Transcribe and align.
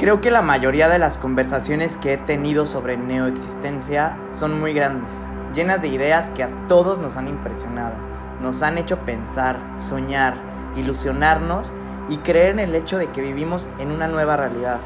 Creo 0.00 0.22
que 0.22 0.30
la 0.30 0.40
mayoría 0.40 0.88
de 0.88 0.98
las 0.98 1.18
conversaciones 1.18 1.98
que 1.98 2.14
he 2.14 2.16
tenido 2.16 2.64
sobre 2.64 2.96
neoexistencia 2.96 4.16
son 4.32 4.58
muy 4.58 4.72
grandes, 4.72 5.26
llenas 5.52 5.82
de 5.82 5.88
ideas 5.88 6.30
que 6.30 6.42
a 6.42 6.48
todos 6.68 6.98
nos 6.98 7.18
han 7.18 7.28
impresionado, 7.28 7.96
nos 8.40 8.62
han 8.62 8.78
hecho 8.78 9.00
pensar, 9.00 9.60
soñar, 9.76 10.36
ilusionarnos 10.74 11.74
y 12.08 12.16
creer 12.16 12.52
en 12.52 12.60
el 12.60 12.74
hecho 12.74 12.96
de 12.96 13.10
que 13.10 13.20
vivimos 13.20 13.68
en 13.78 13.90
una 13.90 14.08
nueva 14.08 14.38
realidad. 14.38 14.80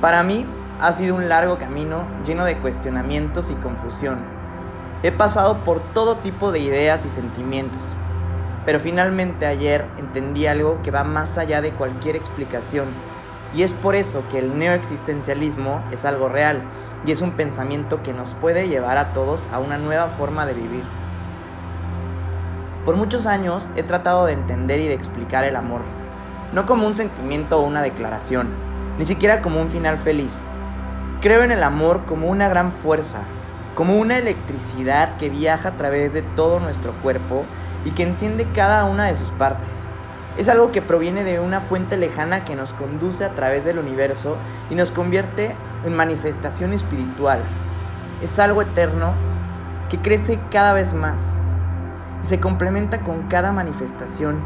Para 0.00 0.22
mí 0.22 0.46
ha 0.80 0.92
sido 0.92 1.16
un 1.16 1.28
largo 1.28 1.58
camino 1.58 2.06
lleno 2.24 2.44
de 2.44 2.58
cuestionamientos 2.58 3.50
y 3.50 3.54
confusión. 3.54 4.20
He 5.02 5.10
pasado 5.10 5.64
por 5.64 5.80
todo 5.94 6.18
tipo 6.18 6.52
de 6.52 6.60
ideas 6.60 7.04
y 7.06 7.08
sentimientos, 7.08 7.82
pero 8.66 8.78
finalmente 8.78 9.46
ayer 9.46 9.84
entendí 9.98 10.46
algo 10.46 10.80
que 10.82 10.92
va 10.92 11.02
más 11.02 11.38
allá 11.38 11.60
de 11.60 11.72
cualquier 11.72 12.14
explicación 12.14 12.86
y 13.54 13.62
es 13.62 13.74
por 13.74 13.94
eso 13.94 14.24
que 14.28 14.38
el 14.38 14.58
neoexistencialismo 14.58 15.82
es 15.90 16.04
algo 16.04 16.28
real 16.28 16.62
y 17.04 17.12
es 17.12 17.22
un 17.22 17.32
pensamiento 17.32 18.02
que 18.02 18.12
nos 18.12 18.34
puede 18.34 18.68
llevar 18.68 18.98
a 18.98 19.12
todos 19.12 19.48
a 19.52 19.58
una 19.58 19.78
nueva 19.78 20.08
forma 20.08 20.46
de 20.46 20.54
vivir. 20.54 20.84
Por 22.84 22.96
muchos 22.96 23.26
años 23.26 23.68
he 23.76 23.82
tratado 23.82 24.26
de 24.26 24.32
entender 24.32 24.80
y 24.80 24.88
de 24.88 24.94
explicar 24.94 25.44
el 25.44 25.56
amor, 25.56 25.82
no 26.52 26.66
como 26.66 26.86
un 26.86 26.94
sentimiento 26.94 27.58
o 27.58 27.66
una 27.66 27.82
declaración, 27.82 28.50
ni 28.98 29.06
siquiera 29.06 29.42
como 29.42 29.60
un 29.60 29.70
final 29.70 29.98
feliz. 29.98 30.48
Creo 31.20 31.42
en 31.42 31.50
el 31.50 31.62
amor 31.62 32.04
como 32.06 32.28
una 32.28 32.48
gran 32.48 32.70
fuerza, 32.70 33.22
como 33.74 33.96
una 33.96 34.18
electricidad 34.18 35.16
que 35.16 35.30
viaja 35.30 35.70
a 35.70 35.76
través 35.76 36.12
de 36.12 36.22
todo 36.22 36.60
nuestro 36.60 36.92
cuerpo 37.02 37.44
y 37.84 37.90
que 37.90 38.02
enciende 38.02 38.50
cada 38.52 38.84
una 38.84 39.06
de 39.06 39.16
sus 39.16 39.30
partes 39.32 39.88
es 40.38 40.48
algo 40.48 40.70
que 40.70 40.82
proviene 40.82 41.24
de 41.24 41.40
una 41.40 41.60
fuente 41.60 41.96
lejana 41.96 42.44
que 42.44 42.56
nos 42.56 42.74
conduce 42.74 43.24
a 43.24 43.34
través 43.34 43.64
del 43.64 43.78
universo 43.78 44.36
y 44.68 44.74
nos 44.74 44.92
convierte 44.92 45.56
en 45.84 45.96
manifestación 45.96 46.72
espiritual. 46.74 47.42
Es 48.20 48.38
algo 48.38 48.62
eterno 48.62 49.14
que 49.88 49.98
crece 49.98 50.38
cada 50.50 50.72
vez 50.74 50.92
más 50.92 51.38
y 52.22 52.26
se 52.26 52.38
complementa 52.38 53.00
con 53.00 53.28
cada 53.28 53.52
manifestación. 53.52 54.40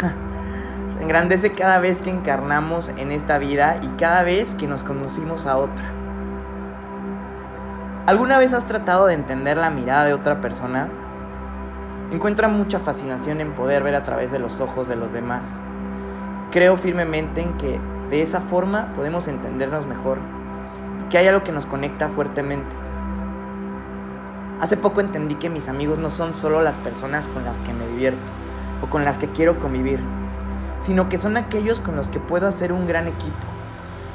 se 0.88 1.02
engrandece 1.02 1.52
cada 1.52 1.78
vez 1.78 2.00
que 2.00 2.10
encarnamos 2.10 2.90
en 2.96 3.10
esta 3.10 3.38
vida 3.38 3.78
y 3.80 3.86
cada 3.96 4.22
vez 4.22 4.54
que 4.54 4.66
nos 4.66 4.84
conducimos 4.84 5.46
a 5.46 5.56
otra. 5.56 5.92
¿Alguna 8.06 8.36
vez 8.36 8.52
has 8.52 8.66
tratado 8.66 9.06
de 9.06 9.14
entender 9.14 9.56
la 9.56 9.70
mirada 9.70 10.04
de 10.04 10.12
otra 10.12 10.42
persona? 10.42 10.88
Encuentra 12.14 12.46
mucha 12.46 12.78
fascinación 12.78 13.40
en 13.40 13.56
poder 13.56 13.82
ver 13.82 13.96
a 13.96 14.04
través 14.04 14.30
de 14.30 14.38
los 14.38 14.60
ojos 14.60 14.86
de 14.86 14.94
los 14.94 15.12
demás. 15.12 15.60
Creo 16.52 16.76
firmemente 16.76 17.40
en 17.40 17.56
que 17.56 17.80
de 18.08 18.22
esa 18.22 18.40
forma 18.40 18.92
podemos 18.94 19.26
entendernos 19.26 19.84
mejor, 19.86 20.20
que 21.10 21.18
hay 21.18 21.26
algo 21.26 21.42
que 21.42 21.50
nos 21.50 21.66
conecta 21.66 22.08
fuertemente. 22.08 22.76
Hace 24.60 24.76
poco 24.76 25.00
entendí 25.00 25.34
que 25.34 25.50
mis 25.50 25.68
amigos 25.68 25.98
no 25.98 26.08
son 26.08 26.34
solo 26.34 26.62
las 26.62 26.78
personas 26.78 27.26
con 27.26 27.42
las 27.42 27.60
que 27.62 27.74
me 27.74 27.88
divierto 27.88 28.32
o 28.80 28.88
con 28.88 29.04
las 29.04 29.18
que 29.18 29.32
quiero 29.32 29.58
convivir, 29.58 29.98
sino 30.78 31.08
que 31.08 31.18
son 31.18 31.36
aquellos 31.36 31.80
con 31.80 31.96
los 31.96 32.10
que 32.10 32.20
puedo 32.20 32.46
hacer 32.46 32.72
un 32.72 32.86
gran 32.86 33.08
equipo. 33.08 33.44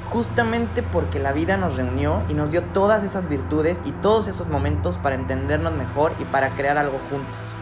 Justamente 0.10 0.84
porque 0.84 1.20
la 1.20 1.34
vida 1.34 1.58
nos 1.58 1.76
reunió 1.76 2.24
y 2.30 2.34
nos 2.34 2.50
dio 2.50 2.64
todas 2.64 3.04
esas 3.04 3.28
virtudes 3.28 3.82
y 3.84 3.92
todos 3.92 4.30
esos 4.30 4.48
momentos 4.48 4.98
para 4.98 5.16
entendernos 5.16 5.74
mejor 5.74 6.14
y 6.18 6.24
para 6.24 6.56
crear 6.56 6.78
algo 6.78 6.98
juntos. 7.10 7.58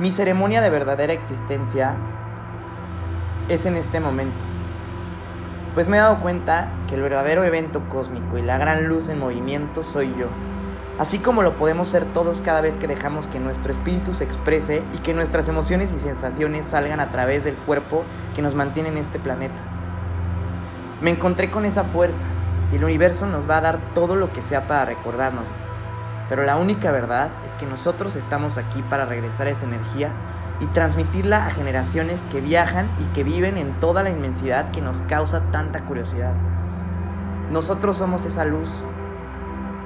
Mi 0.00 0.10
ceremonia 0.10 0.62
de 0.62 0.70
verdadera 0.70 1.12
existencia 1.12 1.94
es 3.50 3.66
en 3.66 3.76
este 3.76 4.00
momento. 4.00 4.46
Pues 5.74 5.88
me 5.88 5.98
he 5.98 6.00
dado 6.00 6.20
cuenta 6.20 6.72
que 6.88 6.94
el 6.94 7.02
verdadero 7.02 7.44
evento 7.44 7.86
cósmico 7.90 8.38
y 8.38 8.42
la 8.42 8.56
gran 8.56 8.88
luz 8.88 9.10
en 9.10 9.18
movimiento 9.18 9.82
soy 9.82 10.14
yo. 10.18 10.28
Así 10.98 11.18
como 11.18 11.42
lo 11.42 11.58
podemos 11.58 11.88
ser 11.88 12.06
todos 12.06 12.40
cada 12.40 12.62
vez 12.62 12.78
que 12.78 12.86
dejamos 12.86 13.26
que 13.26 13.40
nuestro 13.40 13.72
espíritu 13.72 14.14
se 14.14 14.24
exprese 14.24 14.82
y 14.94 14.98
que 15.00 15.12
nuestras 15.12 15.48
emociones 15.48 15.92
y 15.92 15.98
sensaciones 15.98 16.64
salgan 16.64 17.00
a 17.00 17.10
través 17.10 17.44
del 17.44 17.58
cuerpo 17.58 18.04
que 18.34 18.40
nos 18.40 18.54
mantiene 18.54 18.88
en 18.88 18.96
este 18.96 19.18
planeta. 19.18 19.60
Me 21.02 21.10
encontré 21.10 21.50
con 21.50 21.66
esa 21.66 21.84
fuerza 21.84 22.26
y 22.72 22.76
el 22.76 22.84
universo 22.84 23.26
nos 23.26 23.46
va 23.46 23.58
a 23.58 23.60
dar 23.60 23.92
todo 23.92 24.16
lo 24.16 24.32
que 24.32 24.40
sea 24.40 24.66
para 24.66 24.86
recordarnos 24.86 25.44
pero 26.30 26.44
la 26.44 26.56
única 26.56 26.92
verdad 26.92 27.32
es 27.44 27.56
que 27.56 27.66
nosotros 27.66 28.14
estamos 28.14 28.56
aquí 28.56 28.82
para 28.82 29.04
regresar 29.04 29.48
esa 29.48 29.66
energía 29.66 30.12
y 30.60 30.66
transmitirla 30.66 31.44
a 31.44 31.50
generaciones 31.50 32.22
que 32.30 32.40
viajan 32.40 32.88
y 33.00 33.04
que 33.06 33.24
viven 33.24 33.58
en 33.58 33.80
toda 33.80 34.04
la 34.04 34.10
inmensidad 34.10 34.70
que 34.70 34.80
nos 34.80 35.02
causa 35.02 35.40
tanta 35.50 35.84
curiosidad. 35.84 36.34
Nosotros 37.50 37.96
somos 37.96 38.24
esa 38.26 38.44
luz, 38.44 38.70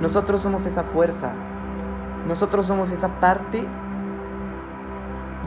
nosotros 0.02 0.42
somos 0.42 0.66
esa 0.66 0.82
fuerza, 0.82 1.32
nosotros 2.28 2.66
somos 2.66 2.90
esa 2.90 3.20
parte 3.20 3.66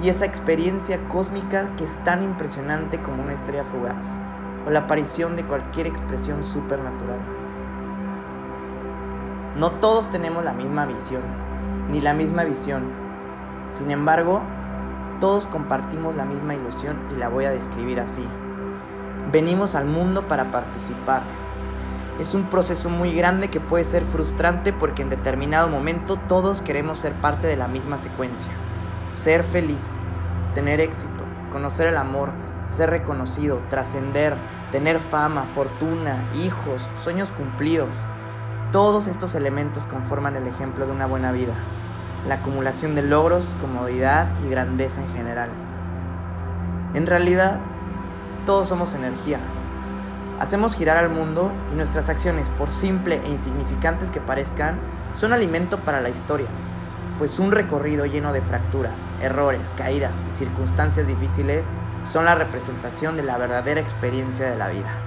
y 0.01 0.09
esa 0.09 0.25
experiencia 0.25 1.07
cósmica 1.09 1.75
que 1.75 1.83
es 1.83 2.03
tan 2.05 2.23
impresionante 2.23 3.03
como 3.03 3.21
una 3.21 3.33
estrella 3.33 3.65
fugaz 3.65 4.15
o 4.65 4.71
la 4.71 4.79
aparición 4.79 5.35
de 5.35 5.45
cualquier 5.45 5.85
expresión 5.85 6.41
supernatural. 6.41 7.36
No 9.57 9.71
todos 9.71 10.11
tenemos 10.11 10.45
la 10.45 10.53
misma 10.53 10.85
visión, 10.85 11.23
ni 11.89 11.99
la 11.99 12.13
misma 12.13 12.43
visión. 12.43 12.91
Sin 13.71 13.89
embargo, 13.89 14.43
todos 15.19 15.47
compartimos 15.47 16.15
la 16.15 16.25
misma 16.25 16.53
ilusión 16.53 16.99
y 17.11 17.15
la 17.15 17.27
voy 17.27 17.45
a 17.45 17.49
describir 17.49 17.99
así. 17.99 18.23
Venimos 19.31 19.73
al 19.73 19.85
mundo 19.85 20.27
para 20.27 20.51
participar. 20.51 21.23
Es 22.19 22.35
un 22.35 22.43
proceso 22.51 22.91
muy 22.91 23.15
grande 23.15 23.47
que 23.47 23.59
puede 23.59 23.83
ser 23.83 24.05
frustrante 24.05 24.73
porque 24.73 25.01
en 25.01 25.09
determinado 25.09 25.69
momento 25.69 26.17
todos 26.27 26.61
queremos 26.61 26.99
ser 26.99 27.13
parte 27.13 27.47
de 27.47 27.55
la 27.55 27.67
misma 27.67 27.97
secuencia. 27.97 28.51
Ser 29.05 29.43
feliz, 29.43 30.01
tener 30.53 30.79
éxito, 30.79 31.23
conocer 31.51 31.87
el 31.87 31.97
amor, 31.97 32.31
ser 32.65 32.91
reconocido, 32.91 33.63
trascender, 33.71 34.37
tener 34.71 34.99
fama, 34.99 35.45
fortuna, 35.45 36.29
hijos, 36.35 36.87
sueños 37.03 37.29
cumplidos 37.29 37.95
todos 38.71 39.07
estos 39.07 39.33
elementos 39.35 39.87
conforman 39.87 40.35
el 40.35 40.45
ejemplo 40.45 40.85
de 40.85 40.91
una 40.91 41.05
buena 41.05 41.31
vida, 41.31 41.53
la 42.27 42.35
acumulación 42.35 42.95
de 42.95 43.01
logros, 43.01 43.55
comodidad 43.61 44.27
y 44.45 44.49
grandeza 44.49 45.01
en 45.01 45.13
general. 45.13 45.49
En 46.93 47.05
realidad, 47.05 47.59
todos 48.45 48.67
somos 48.67 48.93
energía. 48.93 49.39
Hacemos 50.39 50.75
girar 50.75 50.97
al 50.97 51.09
mundo 51.09 51.51
y 51.71 51.75
nuestras 51.75 52.09
acciones, 52.09 52.49
por 52.49 52.69
simple 52.69 53.21
e 53.25 53.29
insignificantes 53.29 54.11
que 54.11 54.19
parezcan, 54.19 54.79
son 55.13 55.31
alimento 55.31 55.79
para 55.79 56.01
la 56.01 56.09
historia, 56.09 56.47
pues 57.17 57.39
un 57.39 57.51
recorrido 57.51 58.05
lleno 58.05 58.33
de 58.33 58.41
fracturas, 58.41 59.07
errores, 59.21 59.71
caídas 59.77 60.23
y 60.27 60.31
circunstancias 60.31 61.07
difíciles 61.07 61.71
son 62.03 62.25
la 62.25 62.35
representación 62.35 63.15
de 63.15 63.23
la 63.23 63.37
verdadera 63.37 63.79
experiencia 63.79 64.49
de 64.49 64.57
la 64.57 64.67
vida. 64.67 65.06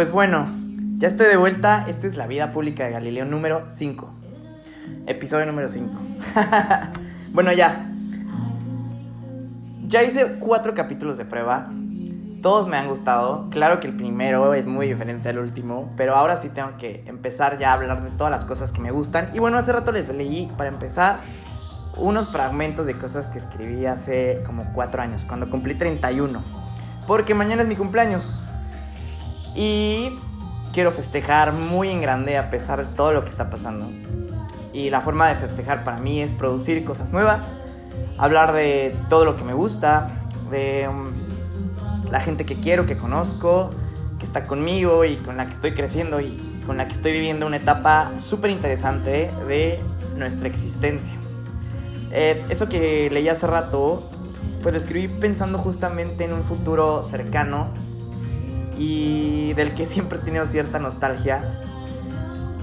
Pues 0.00 0.10
bueno, 0.10 0.48
ya 0.96 1.08
estoy 1.08 1.26
de 1.26 1.36
vuelta. 1.36 1.84
Esta 1.86 2.06
es 2.06 2.16
la 2.16 2.26
vida 2.26 2.52
pública 2.52 2.86
de 2.86 2.90
Galileo 2.90 3.26
número 3.26 3.66
5. 3.68 4.10
Episodio 5.06 5.44
número 5.44 5.68
5. 5.68 5.92
bueno, 7.34 7.52
ya. 7.52 7.92
Ya 9.86 10.02
hice 10.02 10.38
cuatro 10.40 10.72
capítulos 10.72 11.18
de 11.18 11.26
prueba. 11.26 11.70
Todos 12.40 12.66
me 12.66 12.78
han 12.78 12.88
gustado. 12.88 13.50
Claro 13.50 13.78
que 13.78 13.88
el 13.88 13.94
primero 13.94 14.54
es 14.54 14.64
muy 14.64 14.88
diferente 14.88 15.28
al 15.28 15.38
último. 15.38 15.92
Pero 15.98 16.16
ahora 16.16 16.38
sí 16.38 16.48
tengo 16.48 16.74
que 16.76 17.04
empezar 17.06 17.58
ya 17.58 17.72
a 17.72 17.74
hablar 17.74 18.02
de 18.02 18.10
todas 18.12 18.30
las 18.30 18.46
cosas 18.46 18.72
que 18.72 18.80
me 18.80 18.92
gustan. 18.92 19.28
Y 19.34 19.38
bueno, 19.38 19.58
hace 19.58 19.70
rato 19.70 19.92
les 19.92 20.08
leí 20.08 20.50
para 20.56 20.70
empezar 20.70 21.20
unos 21.98 22.30
fragmentos 22.30 22.86
de 22.86 22.96
cosas 22.96 23.26
que 23.26 23.36
escribí 23.36 23.84
hace 23.84 24.42
como 24.46 24.64
cuatro 24.72 25.02
años, 25.02 25.26
cuando 25.26 25.50
cumplí 25.50 25.74
31. 25.74 26.42
Porque 27.06 27.34
mañana 27.34 27.60
es 27.60 27.68
mi 27.68 27.76
cumpleaños. 27.76 28.42
Y 29.54 30.10
quiero 30.72 30.92
festejar 30.92 31.52
muy 31.52 31.90
en 31.90 32.00
grande 32.00 32.36
a 32.38 32.50
pesar 32.50 32.86
de 32.86 32.94
todo 32.94 33.12
lo 33.12 33.24
que 33.24 33.30
está 33.30 33.50
pasando. 33.50 33.90
Y 34.72 34.90
la 34.90 35.00
forma 35.00 35.28
de 35.28 35.34
festejar 35.34 35.84
para 35.84 35.98
mí 35.98 36.20
es 36.20 36.34
producir 36.34 36.84
cosas 36.84 37.12
nuevas, 37.12 37.58
hablar 38.18 38.52
de 38.52 38.96
todo 39.08 39.24
lo 39.24 39.36
que 39.36 39.42
me 39.42 39.52
gusta, 39.52 40.10
de 40.50 40.88
um, 40.88 41.10
la 42.10 42.20
gente 42.20 42.44
que 42.44 42.56
quiero, 42.56 42.86
que 42.86 42.96
conozco, 42.96 43.70
que 44.18 44.24
está 44.24 44.46
conmigo 44.46 45.04
y 45.04 45.16
con 45.16 45.36
la 45.36 45.46
que 45.46 45.52
estoy 45.52 45.72
creciendo 45.72 46.20
y 46.20 46.38
con 46.66 46.76
la 46.76 46.86
que 46.86 46.92
estoy 46.92 47.12
viviendo 47.12 47.46
una 47.46 47.56
etapa 47.56 48.12
súper 48.18 48.50
interesante 48.50 49.32
de 49.48 49.80
nuestra 50.16 50.46
existencia. 50.46 51.14
Eh, 52.12 52.42
eso 52.48 52.68
que 52.68 53.08
leí 53.10 53.28
hace 53.28 53.46
rato, 53.46 54.08
pues 54.62 54.72
lo 54.72 54.80
escribí 54.80 55.08
pensando 55.08 55.58
justamente 55.58 56.24
en 56.24 56.32
un 56.32 56.44
futuro 56.44 57.02
cercano 57.02 57.68
y 58.80 59.52
del 59.52 59.74
que 59.74 59.84
siempre 59.84 60.18
he 60.18 60.22
tenido 60.22 60.46
cierta 60.46 60.78
nostalgia. 60.78 61.44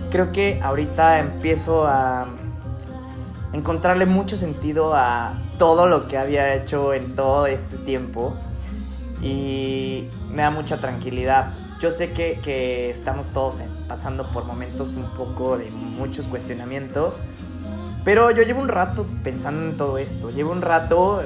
Creo 0.09 0.31
que 0.31 0.59
ahorita 0.63 1.19
empiezo 1.19 1.85
a 1.85 2.27
encontrarle 3.53 4.07
mucho 4.07 4.35
sentido 4.35 4.95
a 4.95 5.39
todo 5.59 5.85
lo 5.85 6.07
que 6.07 6.17
había 6.17 6.55
hecho 6.55 6.95
en 6.95 7.15
todo 7.15 7.45
este 7.45 7.77
tiempo 7.77 8.35
y 9.21 10.07
me 10.31 10.41
da 10.41 10.49
mucha 10.49 10.77
tranquilidad. 10.77 11.51
Yo 11.79 11.91
sé 11.91 12.13
que, 12.13 12.39
que 12.41 12.89
estamos 12.89 13.27
todos 13.27 13.61
pasando 13.87 14.25
por 14.31 14.45
momentos 14.45 14.95
un 14.95 15.11
poco 15.11 15.59
de 15.59 15.69
muchos 15.69 16.27
cuestionamientos, 16.27 17.19
pero 18.03 18.31
yo 18.31 18.41
llevo 18.41 18.61
un 18.61 18.69
rato 18.69 19.05
pensando 19.23 19.61
en 19.61 19.77
todo 19.77 19.99
esto, 19.99 20.31
llevo 20.31 20.51
un 20.51 20.63
rato 20.63 21.21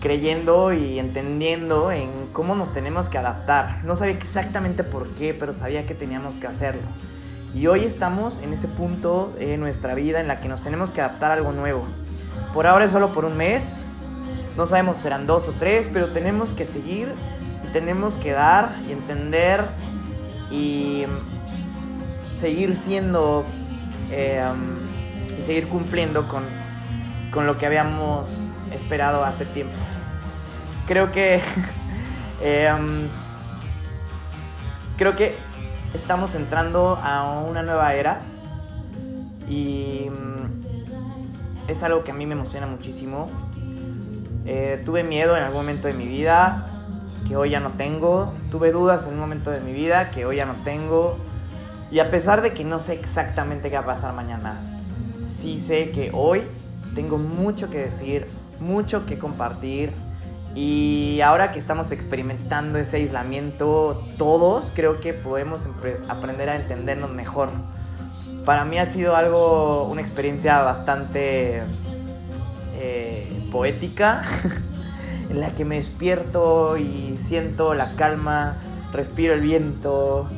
creyendo 0.00 0.72
y 0.72 0.98
entendiendo 0.98 1.90
en 1.90 2.10
cómo 2.32 2.54
nos 2.54 2.72
tenemos 2.72 3.08
que 3.08 3.18
adaptar. 3.18 3.80
No 3.84 3.96
sabía 3.96 4.14
exactamente 4.14 4.84
por 4.84 5.08
qué, 5.10 5.34
pero 5.34 5.52
sabía 5.52 5.86
que 5.86 5.94
teníamos 5.94 6.38
que 6.38 6.46
hacerlo. 6.46 6.82
Y 7.54 7.66
hoy 7.68 7.84
estamos 7.84 8.38
en 8.42 8.52
ese 8.52 8.68
punto 8.68 9.32
de 9.38 9.56
nuestra 9.56 9.94
vida 9.94 10.20
en 10.20 10.28
la 10.28 10.40
que 10.40 10.48
nos 10.48 10.62
tenemos 10.62 10.92
que 10.92 11.00
adaptar 11.00 11.30
a 11.30 11.34
algo 11.34 11.52
nuevo. 11.52 11.84
Por 12.52 12.66
ahora 12.66 12.84
es 12.84 12.92
solo 12.92 13.12
por 13.12 13.24
un 13.24 13.36
mes, 13.36 13.86
no 14.56 14.66
sabemos 14.66 14.98
si 14.98 15.04
serán 15.04 15.26
dos 15.26 15.48
o 15.48 15.52
tres, 15.52 15.88
pero 15.92 16.08
tenemos 16.08 16.54
que 16.54 16.66
seguir 16.66 17.12
y 17.64 17.72
tenemos 17.72 18.18
que 18.18 18.32
dar 18.32 18.74
y 18.88 18.92
entender 18.92 19.64
y 20.50 21.04
seguir 22.32 22.76
siendo 22.76 23.44
eh, 24.10 24.42
y 25.38 25.42
seguir 25.42 25.68
cumpliendo 25.68 26.28
con, 26.28 26.44
con 27.30 27.46
lo 27.46 27.56
que 27.56 27.66
habíamos 27.66 28.42
esperado 28.72 29.24
hace 29.24 29.46
tiempo. 29.46 29.76
Creo 30.86 31.12
que 31.12 31.40
eh, 32.40 32.70
creo 34.96 35.16
que 35.16 35.36
estamos 35.94 36.34
entrando 36.34 36.98
a 37.02 37.40
una 37.40 37.62
nueva 37.62 37.94
era 37.94 38.20
y 39.48 40.08
mm, 40.10 41.68
es 41.68 41.82
algo 41.82 42.02
que 42.02 42.10
a 42.10 42.14
mí 42.14 42.26
me 42.26 42.34
emociona 42.34 42.66
muchísimo 42.66 43.30
eh, 44.48 44.80
tuve 44.86 45.02
miedo 45.02 45.36
en 45.36 45.42
algún 45.42 45.62
momento 45.62 45.88
de 45.88 45.94
mi 45.94 46.06
vida 46.06 46.68
que 47.26 47.36
hoy 47.36 47.50
ya 47.50 47.60
no 47.60 47.72
tengo. 47.72 48.32
Tuve 48.50 48.70
dudas 48.70 49.06
en 49.06 49.14
un 49.14 49.18
momento 49.18 49.50
de 49.50 49.60
mi 49.60 49.72
vida 49.72 50.10
que 50.12 50.24
hoy 50.24 50.36
ya 50.36 50.46
no 50.46 50.54
tengo. 50.62 51.18
Y 51.90 51.98
a 51.98 52.10
pesar 52.10 52.42
de 52.42 52.52
que 52.52 52.64
no 52.64 52.78
sé 52.78 52.94
exactamente 52.94 53.70
qué 53.70 53.76
va 53.76 53.82
a 53.82 53.86
pasar 53.86 54.14
mañana, 54.14 54.60
sí 55.24 55.58
sé 55.58 55.90
que 55.90 56.10
hoy 56.14 56.42
tengo 56.94 57.18
mucho 57.18 57.70
que 57.70 57.78
decir, 57.78 58.28
mucho 58.60 59.06
que 59.06 59.18
compartir. 59.18 59.92
Y 60.54 61.20
ahora 61.20 61.52
que 61.52 61.58
estamos 61.58 61.90
experimentando 61.90 62.78
ese 62.78 62.96
aislamiento, 62.96 64.02
todos 64.16 64.72
creo 64.74 65.00
que 65.00 65.12
podemos 65.12 65.68
aprender 66.08 66.48
a 66.48 66.56
entendernos 66.56 67.10
mejor. 67.10 67.50
Para 68.46 68.64
mí 68.64 68.78
ha 68.78 68.90
sido 68.90 69.16
algo, 69.16 69.84
una 69.84 70.00
experiencia 70.00 70.62
bastante 70.62 71.62
poética 73.56 74.22
en 75.30 75.40
la 75.40 75.54
que 75.54 75.64
me 75.64 75.76
despierto 75.76 76.76
y 76.76 77.16
siento 77.18 77.74
la 77.74 77.90
calma, 77.92 78.56
respiro 78.92 79.32
el 79.32 79.40
viento 79.40 80.28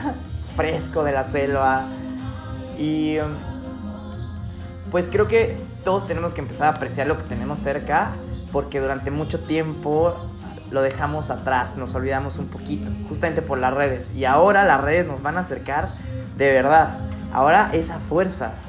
fresco 0.56 1.02
de 1.02 1.12
la 1.12 1.24
selva 1.24 1.86
y 2.78 3.16
pues 4.92 5.08
creo 5.08 5.28
que 5.28 5.56
todos 5.88 6.06
tenemos 6.06 6.34
que 6.34 6.42
empezar 6.42 6.66
a 6.66 6.76
apreciar 6.76 7.06
lo 7.06 7.16
que 7.16 7.24
tenemos 7.24 7.60
cerca 7.60 8.10
porque 8.52 8.78
durante 8.78 9.10
mucho 9.10 9.40
tiempo 9.40 10.14
lo 10.70 10.82
dejamos 10.82 11.30
atrás, 11.30 11.78
nos 11.78 11.94
olvidamos 11.94 12.36
un 12.36 12.48
poquito, 12.48 12.90
justamente 13.08 13.40
por 13.40 13.56
las 13.56 13.72
redes. 13.72 14.12
Y 14.14 14.26
ahora 14.26 14.64
las 14.64 14.82
redes 14.82 15.06
nos 15.06 15.22
van 15.22 15.38
a 15.38 15.40
acercar 15.40 15.88
de 16.36 16.52
verdad. 16.52 16.98
Ahora 17.32 17.70
es 17.72 17.88
a 17.88 18.00
fuerzas. 18.00 18.64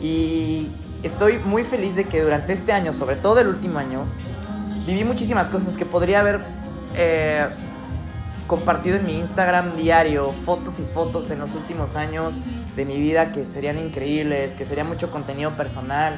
Y 0.00 0.70
estoy 1.02 1.38
muy 1.38 1.64
feliz 1.64 1.96
de 1.96 2.04
que 2.04 2.22
durante 2.22 2.52
este 2.52 2.70
año, 2.70 2.92
sobre 2.92 3.16
todo 3.16 3.40
el 3.40 3.48
último 3.48 3.80
año, 3.80 4.04
viví 4.86 5.02
muchísimas 5.02 5.50
cosas 5.50 5.76
que 5.76 5.86
podría 5.86 6.20
haber 6.20 6.40
eh, 6.94 7.48
compartido 8.46 8.96
en 8.98 9.06
mi 9.06 9.18
Instagram 9.18 9.74
diario, 9.74 10.32
fotos 10.32 10.78
y 10.78 10.84
fotos 10.84 11.32
en 11.32 11.40
los 11.40 11.56
últimos 11.56 11.96
años 11.96 12.36
de 12.78 12.84
mi 12.84 12.96
vida 13.00 13.32
que 13.32 13.44
serían 13.44 13.76
increíbles, 13.76 14.54
que 14.54 14.64
sería 14.64 14.84
mucho 14.84 15.10
contenido 15.10 15.56
personal 15.56 16.14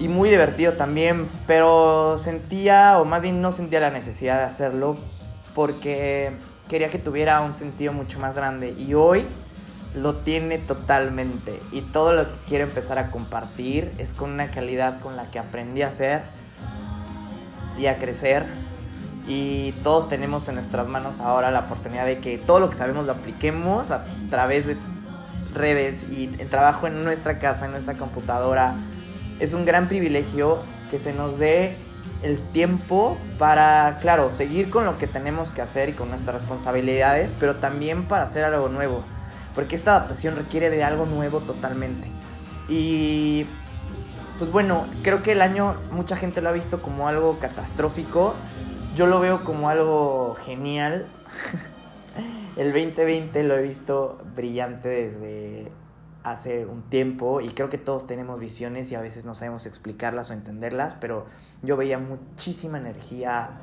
y 0.00 0.08
muy 0.08 0.30
divertido 0.30 0.72
también, 0.72 1.28
pero 1.46 2.18
sentía, 2.18 2.98
o 2.98 3.04
más 3.04 3.22
bien 3.22 3.40
no 3.40 3.52
sentía 3.52 3.78
la 3.78 3.90
necesidad 3.90 4.38
de 4.38 4.44
hacerlo 4.44 4.96
porque 5.54 6.32
quería 6.68 6.88
que 6.90 6.98
tuviera 6.98 7.40
un 7.40 7.52
sentido 7.52 7.92
mucho 7.92 8.18
más 8.18 8.34
grande 8.36 8.74
y 8.76 8.94
hoy 8.94 9.26
lo 9.94 10.16
tiene 10.16 10.58
totalmente 10.58 11.60
y 11.70 11.82
todo 11.82 12.12
lo 12.12 12.24
que 12.24 12.38
quiero 12.48 12.64
empezar 12.64 12.98
a 12.98 13.12
compartir 13.12 13.92
es 13.98 14.14
con 14.14 14.30
una 14.32 14.48
calidad 14.48 15.00
con 15.00 15.16
la 15.16 15.30
que 15.30 15.38
aprendí 15.38 15.82
a 15.82 15.88
hacer 15.88 16.22
y 17.78 17.86
a 17.86 17.96
crecer 17.98 18.44
y 19.28 19.70
todos 19.84 20.08
tenemos 20.08 20.48
en 20.48 20.54
nuestras 20.54 20.88
manos 20.88 21.20
ahora 21.20 21.52
la 21.52 21.60
oportunidad 21.60 22.06
de 22.06 22.18
que 22.18 22.38
todo 22.38 22.58
lo 22.58 22.70
que 22.70 22.76
sabemos 22.76 23.06
lo 23.06 23.12
apliquemos 23.12 23.92
a 23.92 24.04
través 24.30 24.66
de 24.66 24.76
redes 25.54 26.04
y 26.10 26.30
el 26.38 26.48
trabajo 26.48 26.86
en 26.86 27.04
nuestra 27.04 27.38
casa, 27.38 27.66
en 27.66 27.72
nuestra 27.72 27.94
computadora. 27.96 28.74
Es 29.40 29.52
un 29.52 29.64
gran 29.64 29.88
privilegio 29.88 30.58
que 30.90 30.98
se 30.98 31.12
nos 31.12 31.38
dé 31.38 31.76
el 32.22 32.40
tiempo 32.40 33.18
para, 33.38 33.98
claro, 34.00 34.30
seguir 34.30 34.70
con 34.70 34.84
lo 34.84 34.98
que 34.98 35.06
tenemos 35.06 35.52
que 35.52 35.62
hacer 35.62 35.88
y 35.88 35.92
con 35.92 36.08
nuestras 36.08 36.40
responsabilidades, 36.40 37.34
pero 37.38 37.56
también 37.56 38.08
para 38.08 38.24
hacer 38.24 38.44
algo 38.44 38.68
nuevo 38.68 39.04
porque 39.58 39.74
esta 39.74 39.96
adaptación 39.96 40.36
requiere 40.36 40.70
de 40.70 40.84
algo 40.84 41.04
nuevo 41.04 41.40
totalmente. 41.40 42.08
Y 42.68 43.44
pues 44.38 44.52
bueno, 44.52 44.86
creo 45.02 45.24
que 45.24 45.32
el 45.32 45.42
año 45.42 45.76
mucha 45.90 46.16
gente 46.16 46.40
lo 46.40 46.50
ha 46.50 46.52
visto 46.52 46.80
como 46.80 47.08
algo 47.08 47.40
catastrófico. 47.40 48.36
Yo 48.94 49.08
lo 49.08 49.18
veo 49.18 49.42
como 49.42 49.68
algo 49.68 50.36
genial. 50.44 51.08
el 52.58 52.72
2020 52.72 53.44
lo 53.44 53.56
he 53.56 53.62
visto 53.62 54.18
brillante 54.34 54.88
desde 54.88 55.70
hace 56.24 56.66
un 56.66 56.82
tiempo 56.82 57.40
y 57.40 57.50
creo 57.50 57.68
que 57.68 57.78
todos 57.78 58.08
tenemos 58.08 58.40
visiones 58.40 58.90
y 58.90 58.96
a 58.96 59.00
veces 59.00 59.24
no 59.24 59.32
sabemos 59.32 59.64
explicarlas 59.64 60.30
o 60.30 60.32
entenderlas, 60.32 60.96
pero 60.96 61.26
yo 61.62 61.76
veía 61.76 62.00
muchísima 62.00 62.78
energía 62.78 63.60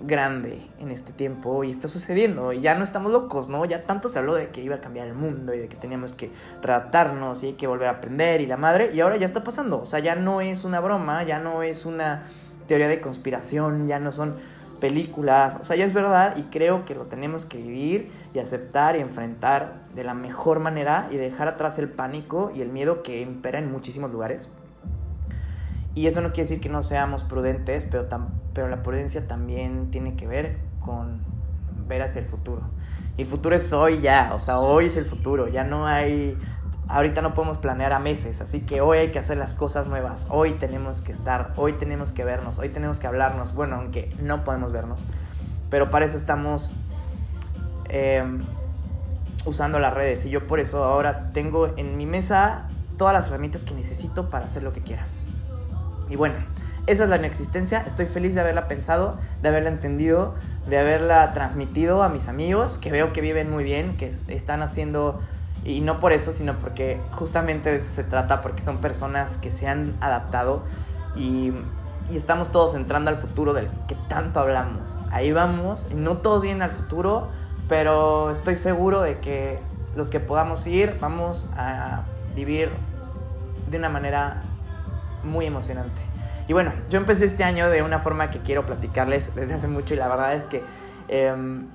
grande 0.00 0.60
en 0.78 0.92
este 0.92 1.12
tiempo 1.12 1.64
y 1.64 1.70
está 1.70 1.88
sucediendo 1.88 2.52
y 2.52 2.60
ya 2.60 2.76
no 2.76 2.84
estamos 2.84 3.10
locos, 3.10 3.48
¿no? 3.48 3.64
Ya 3.64 3.86
tanto 3.86 4.08
se 4.08 4.20
habló 4.20 4.36
de 4.36 4.50
que 4.50 4.62
iba 4.62 4.76
a 4.76 4.80
cambiar 4.80 5.08
el 5.08 5.14
mundo 5.14 5.52
y 5.52 5.58
de 5.58 5.68
que 5.68 5.76
teníamos 5.76 6.12
que 6.12 6.30
readaptarnos 6.62 7.42
y 7.42 7.48
hay 7.48 7.52
que 7.54 7.66
volver 7.66 7.88
a 7.88 7.92
aprender 7.92 8.40
y 8.40 8.46
la 8.46 8.56
madre 8.56 8.90
y 8.92 9.00
ahora 9.00 9.16
ya 9.16 9.26
está 9.26 9.42
pasando, 9.42 9.80
o 9.80 9.86
sea, 9.86 9.98
ya 9.98 10.14
no 10.14 10.40
es 10.40 10.64
una 10.64 10.78
broma, 10.78 11.24
ya 11.24 11.40
no 11.40 11.64
es 11.64 11.84
una 11.86 12.22
teoría 12.68 12.86
de 12.86 13.00
conspiración, 13.00 13.88
ya 13.88 13.98
no 13.98 14.12
son 14.12 14.36
películas, 14.82 15.58
o 15.60 15.64
sea, 15.64 15.76
ya 15.76 15.84
es 15.84 15.92
verdad 15.92 16.36
y 16.36 16.42
creo 16.50 16.84
que 16.84 16.96
lo 16.96 17.06
tenemos 17.06 17.46
que 17.46 17.56
vivir 17.56 18.10
y 18.34 18.40
aceptar 18.40 18.96
y 18.96 18.98
enfrentar 18.98 19.86
de 19.94 20.02
la 20.02 20.12
mejor 20.12 20.58
manera 20.58 21.06
y 21.12 21.18
dejar 21.18 21.46
atrás 21.46 21.78
el 21.78 21.88
pánico 21.88 22.50
y 22.52 22.62
el 22.62 22.68
miedo 22.68 23.04
que 23.04 23.20
impera 23.20 23.60
en 23.60 23.70
muchísimos 23.70 24.10
lugares. 24.10 24.48
Y 25.94 26.08
eso 26.08 26.20
no 26.20 26.32
quiere 26.32 26.48
decir 26.48 26.60
que 26.60 26.68
no 26.68 26.82
seamos 26.82 27.22
prudentes, 27.22 27.86
pero, 27.88 28.08
pero 28.54 28.66
la 28.66 28.82
prudencia 28.82 29.24
también 29.28 29.92
tiene 29.92 30.16
que 30.16 30.26
ver 30.26 30.58
con 30.80 31.20
ver 31.86 32.02
hacia 32.02 32.20
el 32.20 32.26
futuro. 32.26 32.62
Y 33.16 33.22
el 33.22 33.28
futuro 33.28 33.54
es 33.54 33.72
hoy 33.72 34.00
ya, 34.00 34.32
o 34.34 34.40
sea, 34.40 34.58
hoy 34.58 34.86
es 34.86 34.96
el 34.96 35.06
futuro, 35.06 35.46
ya 35.46 35.62
no 35.62 35.86
hay... 35.86 36.36
Ahorita 36.92 37.22
no 37.22 37.32
podemos 37.32 37.56
planear 37.56 37.94
a 37.94 37.98
meses, 37.98 38.42
así 38.42 38.60
que 38.60 38.82
hoy 38.82 38.98
hay 38.98 39.10
que 39.10 39.18
hacer 39.18 39.38
las 39.38 39.56
cosas 39.56 39.88
nuevas, 39.88 40.26
hoy 40.28 40.52
tenemos 40.52 41.00
que 41.00 41.10
estar, 41.10 41.54
hoy 41.56 41.72
tenemos 41.72 42.12
que 42.12 42.22
vernos, 42.22 42.58
hoy 42.58 42.68
tenemos 42.68 43.00
que 43.00 43.06
hablarnos, 43.06 43.54
bueno, 43.54 43.76
aunque 43.76 44.14
no 44.20 44.44
podemos 44.44 44.72
vernos, 44.72 45.00
pero 45.70 45.88
para 45.88 46.04
eso 46.04 46.18
estamos 46.18 46.72
em, 47.88 48.44
usando 49.46 49.78
las 49.78 49.94
redes 49.94 50.26
y 50.26 50.30
yo 50.30 50.46
por 50.46 50.60
eso 50.60 50.84
ahora 50.84 51.32
tengo 51.32 51.72
en 51.78 51.96
mi 51.96 52.04
mesa 52.04 52.68
todas 52.98 53.14
las 53.14 53.28
herramientas 53.28 53.64
que 53.64 53.74
necesito 53.74 54.28
para 54.28 54.44
hacer 54.44 54.62
lo 54.62 54.74
que 54.74 54.82
quiera. 54.82 55.06
Y 56.10 56.16
bueno, 56.16 56.36
esa 56.86 57.04
es 57.04 57.08
la 57.08 57.16
inexistencia. 57.16 57.84
Estoy 57.86 58.06
feliz 58.06 58.34
de 58.34 58.40
haberla 58.40 58.68
pensado, 58.68 59.16
de 59.40 59.48
haberla 59.48 59.70
entendido, 59.70 60.34
de 60.68 60.78
haberla 60.78 61.32
transmitido 61.32 62.02
a 62.02 62.08
mis 62.08 62.28
amigos, 62.28 62.78
que 62.78 62.90
veo 62.90 63.12
que 63.12 63.20
viven 63.20 63.50
muy 63.50 63.64
bien, 63.64 63.96
que 63.96 64.12
están 64.28 64.62
haciendo, 64.62 65.20
y 65.64 65.80
no 65.80 66.00
por 66.00 66.12
eso, 66.12 66.32
sino 66.32 66.58
porque 66.58 67.00
justamente 67.12 67.70
de 67.70 67.76
eso 67.76 67.90
se 67.92 68.04
trata, 68.04 68.40
porque 68.40 68.62
son 68.62 68.78
personas 68.78 69.38
que 69.38 69.50
se 69.50 69.68
han 69.68 69.96
adaptado 70.00 70.62
y, 71.16 71.52
y 72.10 72.16
estamos 72.16 72.50
todos 72.50 72.74
entrando 72.74 73.10
al 73.10 73.16
futuro 73.16 73.52
del 73.52 73.70
que 73.86 73.94
tanto 74.08 74.40
hablamos. 74.40 74.98
Ahí 75.10 75.32
vamos, 75.32 75.88
no 75.94 76.18
todos 76.18 76.42
vienen 76.42 76.62
al 76.62 76.70
futuro, 76.70 77.28
pero 77.68 78.30
estoy 78.30 78.56
seguro 78.56 79.00
de 79.00 79.20
que 79.20 79.60
los 79.94 80.10
que 80.10 80.20
podamos 80.20 80.66
ir, 80.66 80.98
vamos 81.00 81.46
a 81.56 82.04
vivir 82.34 82.70
de 83.70 83.78
una 83.78 83.88
manera 83.88 84.42
muy 85.22 85.46
emocionante. 85.46 86.02
Y 86.48 86.52
bueno, 86.52 86.72
yo 86.90 86.98
empecé 86.98 87.24
este 87.24 87.44
año 87.44 87.68
de 87.70 87.82
una 87.82 88.00
forma 88.00 88.30
que 88.30 88.40
quiero 88.40 88.66
platicarles 88.66 89.34
desde 89.34 89.54
hace 89.54 89.68
mucho 89.68 89.94
y 89.94 89.96
la 89.96 90.08
verdad 90.08 90.34
es 90.34 90.46
que 90.46 90.62
em, 91.08 91.68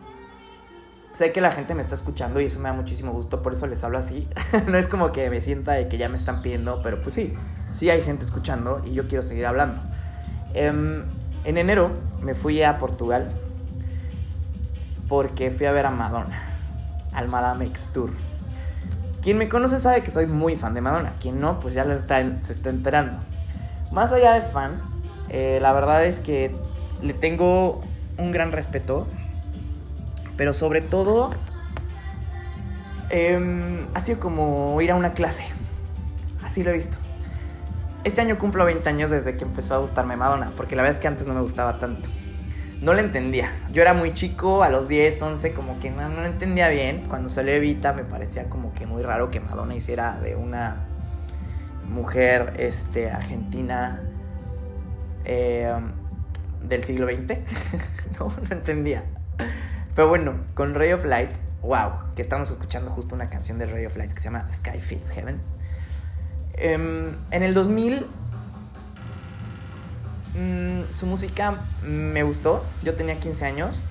sé 1.17 1.31
que 1.31 1.41
la 1.41 1.51
gente 1.51 1.73
me 1.73 1.81
está 1.81 1.95
escuchando 1.95 2.39
y 2.39 2.45
eso 2.45 2.59
me 2.59 2.69
da 2.69 2.73
muchísimo 2.73 3.11
gusto, 3.11 3.41
por 3.41 3.53
eso 3.53 3.65
les 3.65 3.83
hablo 3.83 3.97
así. 3.97 4.27
no 4.67 4.77
es 4.77 4.87
como 4.87 5.11
que 5.11 5.31
me 5.31 5.41
sienta 5.41 5.71
de 5.71 5.87
que 5.87 5.97
ya 5.97 6.09
me 6.09 6.15
están 6.15 6.43
pidiendo, 6.43 6.81
pero 6.83 7.01
pues 7.01 7.15
sí, 7.15 7.33
sí 7.71 7.89
hay 7.89 8.03
gente 8.03 8.23
escuchando 8.23 8.83
y 8.85 8.93
yo 8.93 9.07
quiero 9.07 9.23
seguir 9.23 9.47
hablando. 9.47 9.81
Em, 10.53 11.05
en 11.43 11.57
enero 11.57 11.89
me 12.21 12.35
fui 12.35 12.61
a 12.61 12.77
Portugal 12.77 13.31
porque 15.07 15.49
fui 15.49 15.65
a 15.65 15.71
ver 15.71 15.87
a 15.87 15.89
Madonna, 15.89 16.39
al 17.13 17.27
Madame 17.27 17.65
X 17.65 17.89
Tour. 17.91 18.11
Quien 19.23 19.39
me 19.39 19.49
conoce 19.49 19.79
sabe 19.79 20.03
que 20.03 20.11
soy 20.11 20.27
muy 20.27 20.55
fan 20.55 20.75
de 20.75 20.81
Madonna, 20.81 21.15
quien 21.19 21.39
no, 21.39 21.59
pues 21.59 21.73
ya 21.73 21.83
lo 21.83 21.95
está, 21.95 22.21
se 22.43 22.53
está 22.53 22.69
enterando. 22.69 23.17
Más 23.91 24.11
allá 24.11 24.33
de 24.33 24.41
fan, 24.41 24.83
eh, 25.29 25.57
la 25.63 25.73
verdad 25.73 26.05
es 26.05 26.21
que 26.21 26.55
le 27.01 27.15
tengo 27.15 27.81
un 28.19 28.31
gran 28.31 28.51
respeto, 28.51 29.07
pero 30.37 30.53
sobre 30.53 30.81
todo 30.81 31.31
em, 33.09 33.87
ha 33.93 33.99
sido 33.99 34.19
como 34.19 34.79
ir 34.81 34.91
a 34.91 34.95
una 34.95 35.13
clase. 35.13 35.43
Así 36.43 36.63
lo 36.63 36.69
he 36.69 36.73
visto. 36.73 36.97
Este 38.03 38.21
año 38.21 38.37
cumplo 38.37 38.63
20 38.63 38.87
años 38.87 39.09
desde 39.09 39.35
que 39.35 39.43
empezó 39.43 39.75
a 39.75 39.77
gustarme 39.79 40.15
Madonna, 40.15 40.53
porque 40.55 40.75
la 40.75 40.83
verdad 40.83 40.95
es 40.95 41.01
que 41.01 41.07
antes 41.07 41.27
no 41.27 41.33
me 41.33 41.41
gustaba 41.41 41.77
tanto 41.77 42.07
no 42.81 42.93
la 42.93 43.01
entendía. 43.01 43.51
Yo 43.71 43.81
era 43.81 43.93
muy 43.93 44.13
chico, 44.13 44.63
a 44.63 44.69
los 44.69 44.87
10, 44.87 45.21
11, 45.21 45.53
como 45.53 45.79
que 45.79 45.89
no, 45.89 46.07
no 46.09 46.25
entendía 46.25 46.69
bien. 46.69 47.05
Cuando 47.07 47.29
salió 47.29 47.53
Evita 47.53 47.93
me 47.93 48.03
parecía 48.03 48.49
como 48.49 48.73
que 48.73 48.85
muy 48.85 49.03
raro 49.03 49.31
que 49.31 49.39
Madonna 49.39 49.75
hiciera 49.75 50.19
de 50.19 50.35
una 50.35 50.85
mujer 51.85 52.53
este, 52.57 53.09
argentina 53.09 54.03
eh, 55.25 55.73
del 56.63 56.83
siglo 56.83 57.07
XX. 57.07 57.39
no, 58.19 58.27
no 58.27 58.51
entendía. 58.51 59.03
Pero 59.97 60.07
bueno, 60.07 60.35
con 60.53 60.75
Ray 60.75 60.93
of 60.93 61.03
Light, 61.03 61.31
wow, 61.61 62.13
que 62.15 62.21
estamos 62.21 62.49
escuchando 62.49 62.89
justo 62.89 63.15
una 63.15 63.29
canción 63.29 63.59
de 63.59 63.65
Ray 63.65 63.85
of 63.85 63.97
Light 63.97 64.13
que 64.13 64.21
se 64.21 64.29
llama 64.29 64.49
Sky 64.49 64.79
Fits 64.79 65.11
Heaven. 65.11 65.41
Em, 66.53 67.17
en 67.31 67.43
el 67.43 67.53
2000 67.53 68.07
Mm, 70.37 70.93
su 70.93 71.07
música 71.07 71.61
me 71.81 72.21
gustó. 72.21 72.63
Yo 72.83 72.95
tenía 72.95 73.19
15 73.19 73.45
años. 73.45 73.83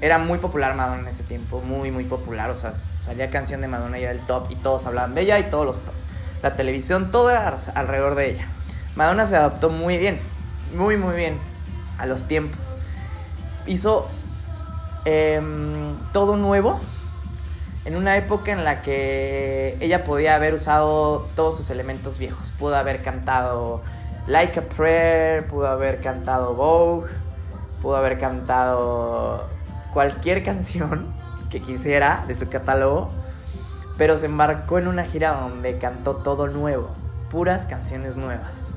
Era 0.00 0.18
muy 0.18 0.38
popular 0.38 0.74
Madonna 0.74 1.02
en 1.02 1.08
ese 1.08 1.22
tiempo, 1.22 1.60
muy, 1.60 1.90
muy 1.90 2.04
popular. 2.04 2.50
O 2.50 2.56
sea, 2.56 2.72
salía 3.00 3.30
canción 3.30 3.60
de 3.60 3.68
Madonna 3.68 3.98
y 3.98 4.02
era 4.02 4.12
el 4.12 4.24
top 4.24 4.46
y 4.50 4.56
todos 4.56 4.86
hablaban 4.86 5.14
de 5.14 5.20
ella 5.20 5.38
y 5.38 5.50
todos 5.50 5.66
los 5.66 5.84
top. 5.84 5.94
La 6.42 6.56
televisión, 6.56 7.10
todo 7.10 7.30
era 7.30 7.56
alrededor 7.74 8.14
de 8.14 8.30
ella. 8.30 8.48
Madonna 8.96 9.26
se 9.26 9.36
adaptó 9.36 9.68
muy 9.68 9.98
bien, 9.98 10.20
muy, 10.74 10.96
muy 10.96 11.14
bien 11.14 11.38
a 11.98 12.06
los 12.06 12.26
tiempos. 12.26 12.74
Hizo 13.66 14.08
em, 15.04 15.96
todo 16.12 16.36
nuevo 16.36 16.80
en 17.84 17.96
una 17.96 18.16
época 18.16 18.52
en 18.52 18.64
la 18.64 18.82
que 18.82 19.76
ella 19.80 20.04
podía 20.04 20.34
haber 20.34 20.54
usado 20.54 21.28
todos 21.34 21.56
sus 21.56 21.70
elementos 21.70 22.18
viejos. 22.18 22.52
Pudo 22.52 22.76
haber 22.76 23.02
cantado 23.02 23.82
Like 24.26 24.60
a 24.60 24.62
Prayer, 24.62 25.46
pudo 25.48 25.66
haber 25.66 26.00
cantado 26.00 26.54
Vogue, 26.54 27.10
pudo 27.80 27.96
haber 27.96 28.18
cantado 28.18 29.48
cualquier 29.92 30.42
canción 30.44 31.12
que 31.50 31.60
quisiera 31.60 32.24
de 32.28 32.38
su 32.38 32.48
catálogo, 32.48 33.10
pero 33.98 34.16
se 34.16 34.26
embarcó 34.26 34.78
en 34.78 34.88
una 34.88 35.04
gira 35.04 35.32
donde 35.32 35.76
cantó 35.78 36.16
todo 36.16 36.46
nuevo, 36.46 36.90
puras 37.30 37.66
canciones 37.66 38.16
nuevas. 38.16 38.74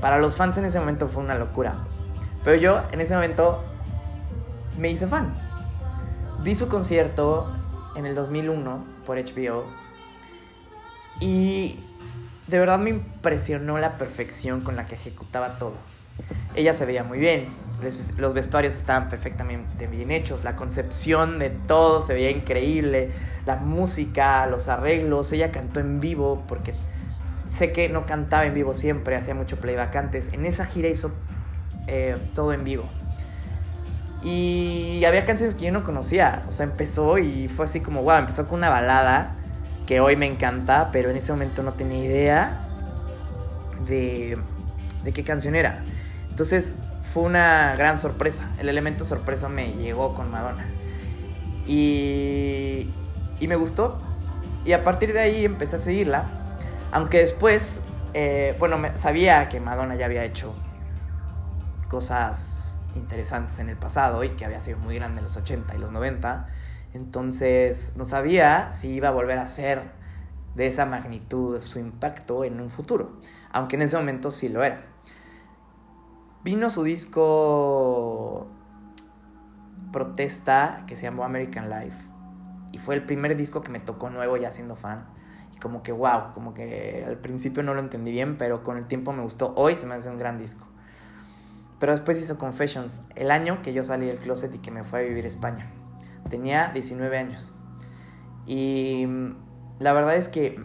Para 0.00 0.18
los 0.18 0.36
fans 0.36 0.56
en 0.56 0.64
ese 0.64 0.78
momento 0.78 1.08
fue 1.08 1.22
una 1.22 1.34
locura, 1.34 1.74
pero 2.42 2.56
yo 2.56 2.82
en 2.92 3.00
ese 3.00 3.14
momento 3.14 3.62
me 4.80 4.90
hice 4.90 5.06
fan. 5.06 5.34
Vi 6.42 6.54
su 6.54 6.68
concierto 6.68 7.54
en 7.96 8.06
el 8.06 8.14
2001 8.14 8.84
por 9.04 9.18
HBO 9.18 9.66
y 11.20 11.78
de 12.46 12.58
verdad 12.58 12.78
me 12.78 12.90
impresionó 12.90 13.76
la 13.78 13.98
perfección 13.98 14.62
con 14.62 14.76
la 14.76 14.86
que 14.86 14.94
ejecutaba 14.94 15.58
todo. 15.58 15.74
Ella 16.54 16.72
se 16.72 16.86
veía 16.86 17.04
muy 17.04 17.18
bien, 17.18 17.48
los 18.18 18.34
vestuarios 18.34 18.74
estaban 18.74 19.08
perfectamente 19.08 19.86
bien 19.86 20.10
hechos, 20.10 20.44
la 20.44 20.56
concepción 20.56 21.38
de 21.38 21.50
todo 21.50 22.02
se 22.02 22.14
veía 22.14 22.30
increíble, 22.30 23.10
la 23.46 23.56
música, 23.56 24.46
los 24.46 24.68
arreglos, 24.68 25.32
ella 25.32 25.52
cantó 25.52 25.80
en 25.80 26.00
vivo 26.00 26.42
porque 26.48 26.74
sé 27.44 27.72
que 27.72 27.88
no 27.88 28.06
cantaba 28.06 28.46
en 28.46 28.54
vivo 28.54 28.74
siempre, 28.74 29.14
hacía 29.14 29.34
mucho 29.34 29.60
playback 29.60 29.94
antes, 29.96 30.32
en 30.32 30.46
esa 30.46 30.64
gira 30.64 30.88
hizo 30.88 31.12
eh, 31.86 32.16
todo 32.34 32.52
en 32.52 32.64
vivo. 32.64 32.88
Y 34.22 35.02
había 35.06 35.24
canciones 35.24 35.54
que 35.54 35.66
yo 35.66 35.72
no 35.72 35.82
conocía, 35.82 36.42
o 36.46 36.52
sea, 36.52 36.64
empezó 36.64 37.16
y 37.18 37.48
fue 37.48 37.64
así 37.64 37.80
como, 37.80 38.02
wow, 38.02 38.18
empezó 38.18 38.46
con 38.46 38.58
una 38.58 38.68
balada 38.68 39.34
que 39.86 40.00
hoy 40.00 40.16
me 40.16 40.26
encanta, 40.26 40.90
pero 40.92 41.10
en 41.10 41.16
ese 41.16 41.32
momento 41.32 41.62
no 41.62 41.72
tenía 41.72 42.04
idea 42.04 42.68
de, 43.86 44.38
de 45.04 45.12
qué 45.12 45.24
canción 45.24 45.54
era. 45.54 45.84
Entonces 46.28 46.74
fue 47.02 47.24
una 47.24 47.74
gran 47.76 47.98
sorpresa. 47.98 48.48
El 48.58 48.68
elemento 48.68 49.04
sorpresa 49.04 49.48
me 49.48 49.72
llegó 49.74 50.14
con 50.14 50.30
Madonna. 50.30 50.68
Y, 51.66 52.90
y 53.40 53.48
me 53.48 53.56
gustó. 53.56 54.00
Y 54.64 54.72
a 54.72 54.84
partir 54.84 55.12
de 55.12 55.20
ahí 55.20 55.44
empecé 55.44 55.76
a 55.76 55.78
seguirla. 55.78 56.24
Aunque 56.92 57.18
después, 57.18 57.80
eh, 58.14 58.54
bueno, 58.58 58.78
sabía 58.96 59.48
que 59.48 59.60
Madonna 59.60 59.96
ya 59.96 60.06
había 60.06 60.24
hecho 60.24 60.54
cosas 61.88 62.59
interesantes 62.94 63.58
en 63.58 63.68
el 63.68 63.76
pasado 63.76 64.24
y 64.24 64.30
que 64.30 64.44
había 64.44 64.60
sido 64.60 64.78
muy 64.78 64.96
grande 64.96 65.18
en 65.18 65.24
los 65.24 65.36
80 65.36 65.74
y 65.74 65.78
los 65.78 65.92
90. 65.92 66.48
Entonces 66.92 67.92
no 67.96 68.04
sabía 68.04 68.72
si 68.72 68.88
iba 68.88 69.08
a 69.08 69.12
volver 69.12 69.38
a 69.38 69.46
ser 69.46 69.92
de 70.54 70.66
esa 70.66 70.86
magnitud 70.86 71.60
su 71.60 71.78
impacto 71.78 72.44
en 72.44 72.60
un 72.60 72.70
futuro, 72.70 73.20
aunque 73.52 73.76
en 73.76 73.82
ese 73.82 73.96
momento 73.96 74.30
sí 74.30 74.48
lo 74.48 74.64
era. 74.64 74.84
Vino 76.42 76.70
su 76.70 76.82
disco 76.82 78.48
Protesta 79.92 80.84
que 80.86 80.96
se 80.96 81.02
llamó 81.02 81.24
American 81.24 81.68
Life 81.68 82.08
y 82.72 82.78
fue 82.78 82.94
el 82.94 83.04
primer 83.04 83.36
disco 83.36 83.60
que 83.60 83.70
me 83.70 83.80
tocó 83.80 84.10
nuevo 84.10 84.36
ya 84.36 84.50
siendo 84.50 84.74
fan 84.74 85.06
y 85.54 85.58
como 85.58 85.82
que 85.82 85.92
wow, 85.92 86.32
como 86.34 86.54
que 86.54 87.04
al 87.06 87.18
principio 87.18 87.62
no 87.62 87.74
lo 87.74 87.80
entendí 87.80 88.10
bien, 88.10 88.38
pero 88.38 88.62
con 88.62 88.76
el 88.76 88.86
tiempo 88.86 89.12
me 89.12 89.22
gustó. 89.22 89.52
Hoy 89.56 89.76
se 89.76 89.86
me 89.86 89.94
hace 89.94 90.08
un 90.08 90.18
gran 90.18 90.38
disco. 90.38 90.69
Pero 91.80 91.92
después 91.92 92.20
hizo 92.20 92.38
Confessions, 92.38 93.00
el 93.16 93.30
año 93.30 93.62
que 93.62 93.72
yo 93.72 93.82
salí 93.82 94.06
del 94.06 94.18
closet 94.18 94.54
y 94.54 94.58
que 94.58 94.70
me 94.70 94.84
fue 94.84 95.00
a 95.00 95.02
vivir 95.02 95.24
a 95.24 95.28
España. 95.28 95.72
Tenía 96.28 96.70
19 96.72 97.18
años. 97.18 97.54
Y 98.46 99.06
mm, 99.06 99.36
la 99.78 99.94
verdad 99.94 100.14
es 100.14 100.28
que 100.28 100.62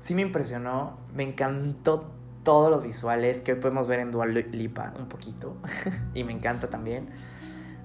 sí 0.00 0.14
me 0.14 0.22
impresionó, 0.22 0.98
me 1.14 1.22
encantó 1.22 2.10
todos 2.42 2.70
los 2.70 2.82
visuales 2.82 3.40
que 3.40 3.52
hoy 3.52 3.60
podemos 3.60 3.86
ver 3.86 4.00
en 4.00 4.10
Dual 4.10 4.32
Lipa 4.52 4.94
un 4.98 5.06
poquito. 5.06 5.56
y 6.14 6.24
me 6.24 6.32
encanta 6.32 6.70
también. 6.70 7.10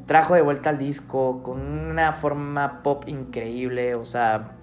Trajo 0.05 0.35
de 0.35 0.41
vuelta 0.41 0.69
al 0.69 0.77
disco 0.77 1.43
con 1.43 1.59
una 1.59 2.13
forma 2.13 2.81
pop 2.81 3.03
increíble, 3.07 3.95
o 3.95 4.05
sea, 4.05 4.55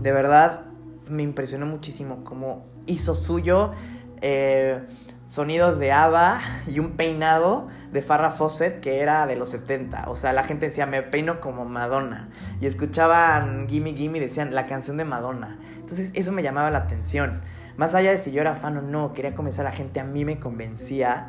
de 0.00 0.12
verdad 0.12 0.66
me 1.08 1.22
impresionó 1.22 1.66
muchísimo 1.66 2.22
cómo 2.22 2.62
hizo 2.86 3.14
suyo. 3.14 3.72
Eh, 4.20 4.80
sonidos 5.26 5.78
de 5.78 5.92
ABBA 5.92 6.40
y 6.66 6.78
un 6.78 6.92
peinado 6.92 7.68
de 7.92 8.02
Farrah 8.02 8.30
Fawcett 8.30 8.80
que 8.80 9.00
era 9.00 9.26
de 9.26 9.36
los 9.36 9.50
70. 9.50 10.08
O 10.08 10.16
sea, 10.16 10.32
la 10.32 10.44
gente 10.44 10.66
decía, 10.66 10.86
me 10.86 11.02
peino 11.02 11.40
como 11.40 11.64
Madonna. 11.64 12.28
Y 12.60 12.66
escuchaban 12.66 13.68
Gimme 13.68 13.94
Gimme 13.94 14.18
y 14.18 14.20
decían, 14.20 14.54
la 14.54 14.66
canción 14.66 14.96
de 14.96 15.04
Madonna. 15.04 15.58
Entonces 15.76 16.10
eso 16.14 16.32
me 16.32 16.42
llamaba 16.42 16.70
la 16.70 16.78
atención. 16.78 17.40
Más 17.76 17.94
allá 17.94 18.10
de 18.10 18.18
si 18.18 18.32
yo 18.32 18.40
era 18.40 18.54
fan 18.54 18.76
o 18.76 18.82
no, 18.82 19.12
quería 19.12 19.34
comenzar 19.34 19.66
a 19.66 19.70
la 19.70 19.74
gente, 19.74 20.00
a 20.00 20.04
mí 20.04 20.24
me 20.24 20.38
convencía 20.38 21.28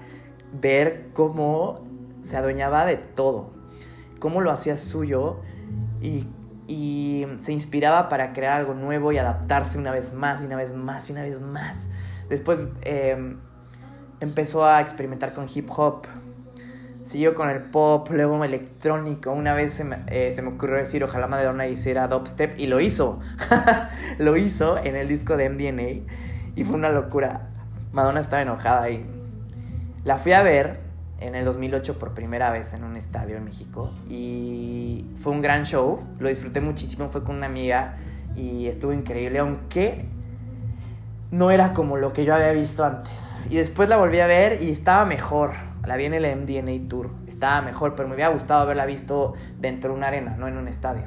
ver 0.52 1.10
cómo 1.14 1.88
se 2.24 2.38
adueñaba 2.38 2.86
de 2.86 2.98
todo. 2.98 3.54
Cómo 4.20 4.42
lo 4.42 4.52
hacía 4.52 4.78
suyo 4.78 5.40
y, 6.02 6.28
y 6.68 7.26
se 7.38 7.54
inspiraba 7.54 8.10
para 8.10 8.34
crear 8.34 8.58
algo 8.58 8.74
nuevo 8.74 9.12
y 9.12 9.18
adaptarse 9.18 9.78
una 9.78 9.92
vez 9.92 10.14
más 10.14 10.44
y 10.44 10.46
una 10.46 10.58
vez 10.58 10.74
más 10.74 11.10
y 11.10 11.14
una 11.14 11.22
vez 11.24 11.40
más. 11.40 11.88
Después... 12.30 12.60
Eh, 12.82 13.38
empezó 14.24 14.66
a 14.66 14.82
experimentar 14.82 15.34
con 15.34 15.48
hip 15.54 15.70
hop. 15.76 16.08
Siguió 17.04 17.36
con 17.36 17.50
el 17.50 17.62
pop, 17.62 18.10
luego 18.12 18.44
electrónico. 18.44 19.32
Una 19.32 19.54
vez 19.54 19.74
se 19.74 19.84
me, 19.84 20.04
eh, 20.08 20.34
ocurrió 20.46 20.78
decir, 20.78 21.04
ojalá 21.04 21.28
Madonna 21.28 21.68
hiciera 21.68 22.08
dubstep 22.08 22.58
y 22.58 22.68
lo 22.68 22.80
hizo. 22.80 23.20
lo 24.20 24.38
hizo 24.38 24.78
en 24.78 24.96
el 24.96 25.08
disco 25.08 25.36
de 25.36 25.50
MDNA 25.50 26.14
y 26.56 26.64
fue 26.64 26.76
una 26.76 26.90
locura. 26.90 27.50
Madonna 27.92 28.22
estaba 28.22 28.42
enojada 28.42 28.84
ahí. 28.84 29.06
La 30.06 30.18
fui 30.18 30.32
a 30.32 30.42
ver 30.42 30.80
en 31.20 31.36
el 31.36 31.46
2008 31.46 32.00
por 32.00 32.14
primera 32.14 32.52
vez 32.52 32.74
en 32.74 32.84
un 32.84 32.96
estadio 32.96 33.38
en 33.38 33.46
México 33.46 33.92
y 34.10 35.06
fue 35.16 35.32
un 35.32 35.42
gran 35.42 35.64
show, 35.64 36.02
lo 36.20 36.28
disfruté 36.28 36.60
muchísimo, 36.60 37.08
fue 37.10 37.24
con 37.24 37.38
una 37.38 37.46
amiga 37.46 37.98
y 38.36 38.68
estuvo 38.68 38.92
increíble, 38.92 39.40
aunque 39.40 40.06
no 41.34 41.50
era 41.50 41.74
como 41.74 41.98
lo 41.98 42.14
que 42.14 42.26
yo 42.26 42.36
había 42.36 42.52
visto 42.52 42.86
antes. 42.86 43.12
Y 43.50 43.56
después 43.56 43.90
la 43.90 43.98
volví 43.98 44.20
a 44.20 44.28
ver 44.28 44.62
y 44.62 44.72
estaba 44.72 45.04
mejor. 45.04 45.54
La 45.84 45.98
vi 45.98 46.06
en 46.06 46.14
el 46.14 46.24
MDNA 46.24 46.88
Tour, 46.88 47.10
estaba 47.28 47.62
mejor, 47.62 47.96
pero 47.96 48.08
me 48.08 48.14
hubiera 48.14 48.30
gustado 48.30 48.62
haberla 48.62 48.86
visto 48.86 49.34
dentro 49.60 49.90
de 49.90 49.98
una 49.98 50.08
arena, 50.08 50.36
no 50.38 50.48
en 50.48 50.58
un 50.58 50.68
estadio. 50.68 51.04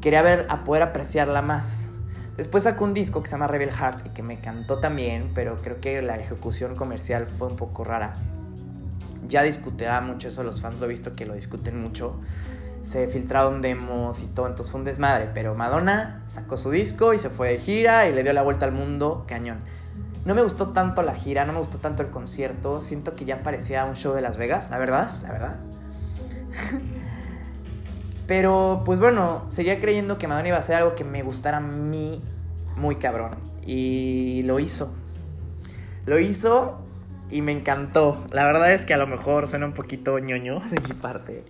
Quería 0.00 0.22
ver 0.22 0.46
a 0.48 0.62
poder 0.62 0.84
apreciarla 0.84 1.42
más. 1.42 1.88
Después 2.36 2.62
sacó 2.62 2.84
un 2.84 2.94
disco 2.94 3.20
que 3.20 3.28
se 3.28 3.32
llama 3.32 3.48
Rebel 3.48 3.72
Heart 3.72 4.06
y 4.06 4.10
que 4.10 4.22
me 4.22 4.34
encantó 4.34 4.78
también, 4.78 5.32
pero 5.34 5.60
creo 5.60 5.80
que 5.80 6.00
la 6.00 6.14
ejecución 6.14 6.76
comercial 6.76 7.26
fue 7.26 7.48
un 7.48 7.56
poco 7.56 7.82
rara. 7.82 8.14
Ya 9.26 9.42
discutirá 9.42 10.00
mucho 10.02 10.28
eso, 10.28 10.44
los 10.44 10.60
fans 10.60 10.78
lo 10.78 10.86
he 10.86 10.88
visto 10.88 11.16
que 11.16 11.26
lo 11.26 11.34
discuten 11.34 11.82
mucho. 11.82 12.20
Se 12.84 13.08
filtraron 13.08 13.60
demos 13.60 14.20
y 14.20 14.26
todo, 14.26 14.46
entonces 14.46 14.70
fue 14.70 14.78
un 14.78 14.84
desmadre. 14.84 15.28
Pero 15.34 15.54
Madonna 15.56 16.22
sacó 16.28 16.56
su 16.56 16.70
disco 16.70 17.12
y 17.14 17.18
se 17.18 17.30
fue 17.30 17.48
de 17.48 17.58
gira 17.58 18.06
y 18.08 18.12
le 18.12 18.22
dio 18.22 18.32
la 18.32 18.42
vuelta 18.42 18.66
al 18.66 18.72
mundo 18.72 19.24
cañón. 19.26 19.58
No 20.24 20.34
me 20.34 20.42
gustó 20.42 20.68
tanto 20.68 21.02
la 21.02 21.14
gira, 21.14 21.44
no 21.44 21.52
me 21.52 21.58
gustó 21.58 21.78
tanto 21.78 22.02
el 22.02 22.10
concierto. 22.10 22.80
Siento 22.80 23.16
que 23.16 23.24
ya 23.24 23.42
parecía 23.42 23.84
un 23.84 23.96
show 23.96 24.14
de 24.14 24.20
Las 24.20 24.36
Vegas, 24.36 24.70
la 24.70 24.78
verdad, 24.78 25.10
la 25.22 25.32
verdad. 25.32 25.56
Pero 28.26 28.82
pues 28.84 28.98
bueno, 28.98 29.44
seguía 29.48 29.80
creyendo 29.80 30.16
que 30.16 30.28
Madonna 30.28 30.48
iba 30.48 30.56
a 30.56 30.60
hacer 30.60 30.76
algo 30.76 30.94
que 30.94 31.04
me 31.04 31.22
gustara 31.22 31.58
a 31.58 31.60
mí 31.60 32.22
muy 32.76 32.96
cabrón. 32.96 33.32
Y 33.66 34.42
lo 34.44 34.58
hizo. 34.60 34.92
Lo 36.06 36.18
hizo 36.18 36.78
y 37.30 37.42
me 37.42 37.52
encantó. 37.52 38.24
La 38.30 38.44
verdad 38.44 38.72
es 38.72 38.84
que 38.84 38.94
a 38.94 38.98
lo 38.98 39.06
mejor 39.06 39.46
suena 39.46 39.66
un 39.66 39.72
poquito 39.72 40.18
ñoño 40.18 40.60
de 40.60 40.80
mi 40.80 40.94
parte. 40.94 41.44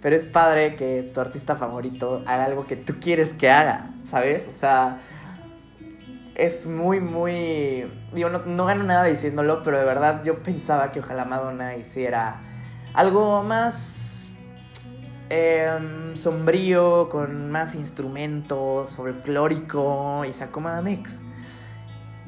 Pero 0.00 0.16
es 0.16 0.24
padre 0.24 0.76
que 0.76 1.10
tu 1.12 1.20
artista 1.20 1.56
favorito 1.56 2.22
haga 2.26 2.44
algo 2.44 2.66
que 2.66 2.76
tú 2.76 2.94
quieres 3.00 3.34
que 3.34 3.50
haga, 3.50 3.90
¿sabes? 4.04 4.48
O 4.48 4.52
sea, 4.52 5.00
es 6.34 6.66
muy, 6.66 7.00
muy... 7.00 7.90
Digo, 8.14 8.30
no, 8.30 8.40
no 8.46 8.64
gano 8.66 8.84
nada 8.84 9.04
diciéndolo, 9.04 9.62
pero 9.62 9.78
de 9.78 9.84
verdad 9.84 10.22
yo 10.24 10.42
pensaba 10.42 10.92
que 10.92 11.00
ojalá 11.00 11.24
Madonna 11.24 11.76
hiciera 11.76 12.40
algo 12.94 13.42
más 13.42 14.28
em, 15.28 16.16
sombrío, 16.16 17.08
con 17.08 17.50
más 17.50 17.74
instrumentos, 17.74 18.96
folclórico, 18.96 20.24
y 20.24 20.32
sacó 20.32 20.60
Madame 20.60 20.94
X 20.94 21.22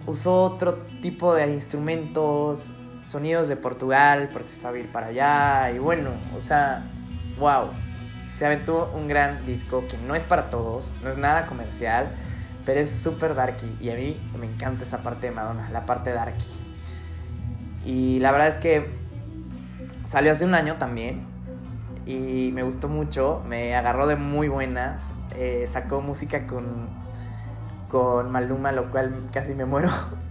usó 0.06 0.42
otro 0.42 0.74
tipo 1.00 1.34
de 1.34 1.52
instrumentos, 1.52 2.72
sonidos 3.04 3.48
de 3.48 3.56
Portugal, 3.56 4.30
porque 4.32 4.48
se 4.48 4.56
fue 4.56 4.70
a 4.70 4.78
ir 4.78 4.92
para 4.92 5.08
allá. 5.08 5.70
Y 5.74 5.78
bueno, 5.78 6.10
o 6.36 6.40
sea, 6.40 6.90
wow. 7.42 7.70
Se 8.26 8.46
aventó 8.46 8.90
un 8.94 9.08
gran 9.08 9.44
disco 9.44 9.84
que 9.88 9.98
no 9.98 10.14
es 10.14 10.24
para 10.24 10.48
todos, 10.48 10.92
no 11.02 11.10
es 11.10 11.18
nada 11.18 11.46
comercial, 11.46 12.14
pero 12.64 12.80
es 12.80 12.90
súper 12.90 13.34
darky. 13.34 13.76
Y 13.80 13.90
a 13.90 13.94
mí 13.94 14.18
me 14.38 14.46
encanta 14.46 14.84
esa 14.84 15.02
parte 15.02 15.26
de 15.26 15.32
Madonna, 15.32 15.68
la 15.70 15.84
parte 15.84 16.12
darky. 16.12 16.46
Y 17.84 18.20
la 18.20 18.32
verdad 18.32 18.48
es 18.48 18.58
que 18.58 18.90
salió 20.04 20.32
hace 20.32 20.44
un 20.44 20.54
año 20.54 20.76
también. 20.76 21.26
Y 22.06 22.50
me 22.52 22.62
gustó 22.62 22.88
mucho, 22.88 23.42
me 23.46 23.76
agarró 23.76 24.06
de 24.06 24.16
muy 24.16 24.48
buenas. 24.48 25.12
Eh, 25.36 25.68
sacó 25.70 26.00
música 26.00 26.46
con 26.46 27.02
con 27.92 28.32
Maluma, 28.32 28.72
lo 28.72 28.90
cual 28.90 29.28
casi 29.30 29.54
me 29.54 29.66
muero. 29.66 29.90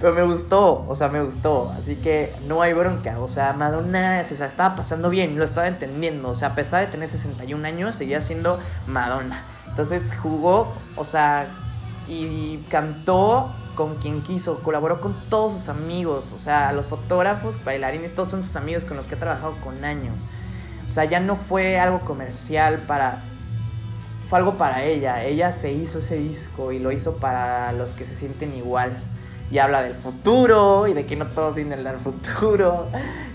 Pero 0.00 0.14
me 0.14 0.22
gustó, 0.22 0.84
o 0.88 0.94
sea, 0.94 1.08
me 1.08 1.22
gustó. 1.22 1.70
Así 1.70 1.96
que 1.96 2.34
no 2.46 2.62
hay 2.62 2.72
bronca. 2.72 3.18
O 3.20 3.28
sea, 3.28 3.52
Madonna 3.52 4.24
se 4.24 4.34
estaba 4.34 4.74
pasando 4.74 5.10
bien, 5.10 5.38
lo 5.38 5.44
estaba 5.44 5.68
entendiendo. 5.68 6.30
O 6.30 6.34
sea, 6.34 6.48
a 6.48 6.54
pesar 6.54 6.84
de 6.84 6.86
tener 6.90 7.08
61 7.08 7.66
años, 7.66 7.94
seguía 7.94 8.20
siendo 8.20 8.58
Madonna. 8.86 9.44
Entonces 9.68 10.16
jugó, 10.16 10.72
o 10.96 11.04
sea, 11.04 11.48
y 12.08 12.58
cantó 12.68 13.52
con 13.74 13.96
quien 13.96 14.22
quiso, 14.22 14.60
colaboró 14.60 15.00
con 15.00 15.14
todos 15.30 15.54
sus 15.54 15.68
amigos, 15.68 16.32
o 16.34 16.38
sea, 16.38 16.72
los 16.72 16.88
fotógrafos, 16.88 17.62
bailarines, 17.64 18.14
todos 18.14 18.30
son 18.30 18.44
sus 18.44 18.56
amigos 18.56 18.84
con 18.84 18.98
los 18.98 19.08
que 19.08 19.14
ha 19.14 19.18
trabajado 19.18 19.58
con 19.62 19.84
años. 19.84 20.26
O 20.84 20.90
sea, 20.90 21.04
ya 21.04 21.20
no 21.20 21.36
fue 21.36 21.78
algo 21.78 22.00
comercial 22.00 22.82
para 22.86 23.24
fue 24.26 24.38
algo 24.38 24.56
para 24.56 24.82
ella. 24.84 25.24
Ella 25.24 25.52
se 25.52 25.72
hizo 25.72 25.98
ese 25.98 26.16
disco 26.16 26.72
y 26.72 26.78
lo 26.78 26.90
hizo 26.90 27.16
para 27.16 27.72
los 27.72 27.94
que 27.94 28.04
se 28.04 28.14
sienten 28.14 28.54
igual. 28.54 28.96
Y 29.52 29.58
habla 29.58 29.82
del 29.82 29.94
futuro 29.94 30.88
y 30.88 30.94
de 30.94 31.06
que 31.06 31.14
no 31.14 31.26
todos 31.26 31.54
tienen 31.54 31.86
el 31.86 31.98
futuro. 31.98 32.88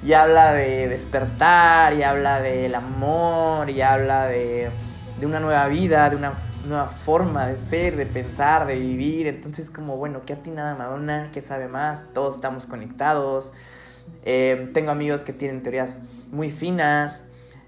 Y 0.04 0.14
habla 0.14 0.52
de 0.54 0.88
despertar, 0.88 1.94
y 1.94 2.04
habla 2.04 2.42
del 2.42 2.74
amor, 2.76 3.70
y 3.70 3.82
habla 3.82 4.26
de, 4.26 4.70
de 5.20 5.26
una 5.26 5.40
nueva 5.40 5.68
vida, 5.68 6.10
de 6.10 6.16
una 6.16 6.34
nueva 6.66 6.88
forma 6.88 7.48
de 7.48 7.58
ser, 7.58 7.96
de 7.96 8.06
pensar, 8.06 8.66
de 8.66 8.80
vivir. 8.80 9.28
Entonces, 9.28 9.70
como 9.70 9.98
bueno, 9.98 10.22
¿qué 10.26 10.36
nada 10.52 10.76
Madonna? 10.76 11.30
¿Qué 11.32 11.42
sabe 11.42 11.68
más? 11.68 12.10
Todos 12.14 12.36
estamos 12.36 12.66
conectados. 12.66 13.54
Eh, 14.26 14.72
tengo 14.74 14.92
amigos 14.92 15.24
que 15.24 15.34
tienen 15.34 15.62
teorías 15.62 16.00
muy 16.32 16.50
finas 16.50 17.26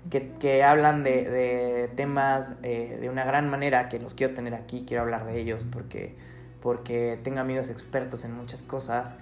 que, 0.10 0.64
hablan 0.64 1.04
de, 1.04 1.90
temas 1.96 2.56
eh, 2.64 2.98
de 3.00 3.10
una 3.10 3.26
gran 3.26 3.50
manera 3.50 3.90
que 3.90 4.00
los 4.00 4.16
quiero 4.16 4.34
tener 4.34 4.56
aquí, 4.56 4.84
quiero 4.88 5.04
hablar 5.04 5.26
de 5.26 5.40
ellos 5.40 5.66
porque, 5.72 6.16
porque 6.62 7.20
tengo 7.24 7.40
amigos 7.40 7.70
expertos 7.70 8.26
en 8.26 8.34
muchas 8.34 8.64
cosas 8.64 9.16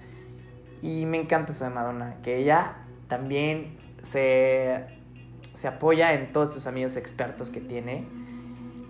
y 0.82 1.06
me 1.06 1.16
encanta 1.16 1.52
eso 1.52 1.64
de 1.64 1.70
Madonna, 1.70 2.16
que 2.22 2.36
ella 2.36 2.76
también 3.08 3.78
se, 4.02 4.86
se 5.54 5.68
apoya 5.68 6.12
en 6.14 6.30
todos 6.30 6.52
sus 6.52 6.66
amigos 6.66 6.96
expertos 6.96 7.50
que 7.50 7.60
tiene, 7.60 8.06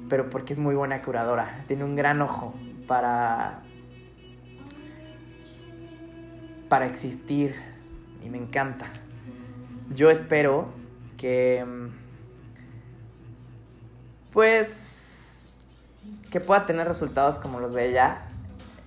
pero 0.08 0.28
porque 0.30 0.52
es 0.52 0.58
muy 0.58 0.74
buena 0.74 1.02
curadora, 1.02 1.64
tiene 1.66 1.84
un 1.84 1.96
gran 1.96 2.20
ojo 2.20 2.54
para, 2.86 3.62
para 6.68 6.86
existir 6.86 7.54
y 8.24 8.30
me 8.30 8.38
encanta. 8.38 8.86
Yo 9.94 10.10
espero 10.10 10.68
que 11.16 11.64
pues 14.32 15.50
que 16.30 16.40
pueda 16.40 16.66
tener 16.66 16.86
resultados 16.86 17.38
como 17.38 17.58
los 17.58 17.72
de 17.74 17.88
ella 17.88 18.27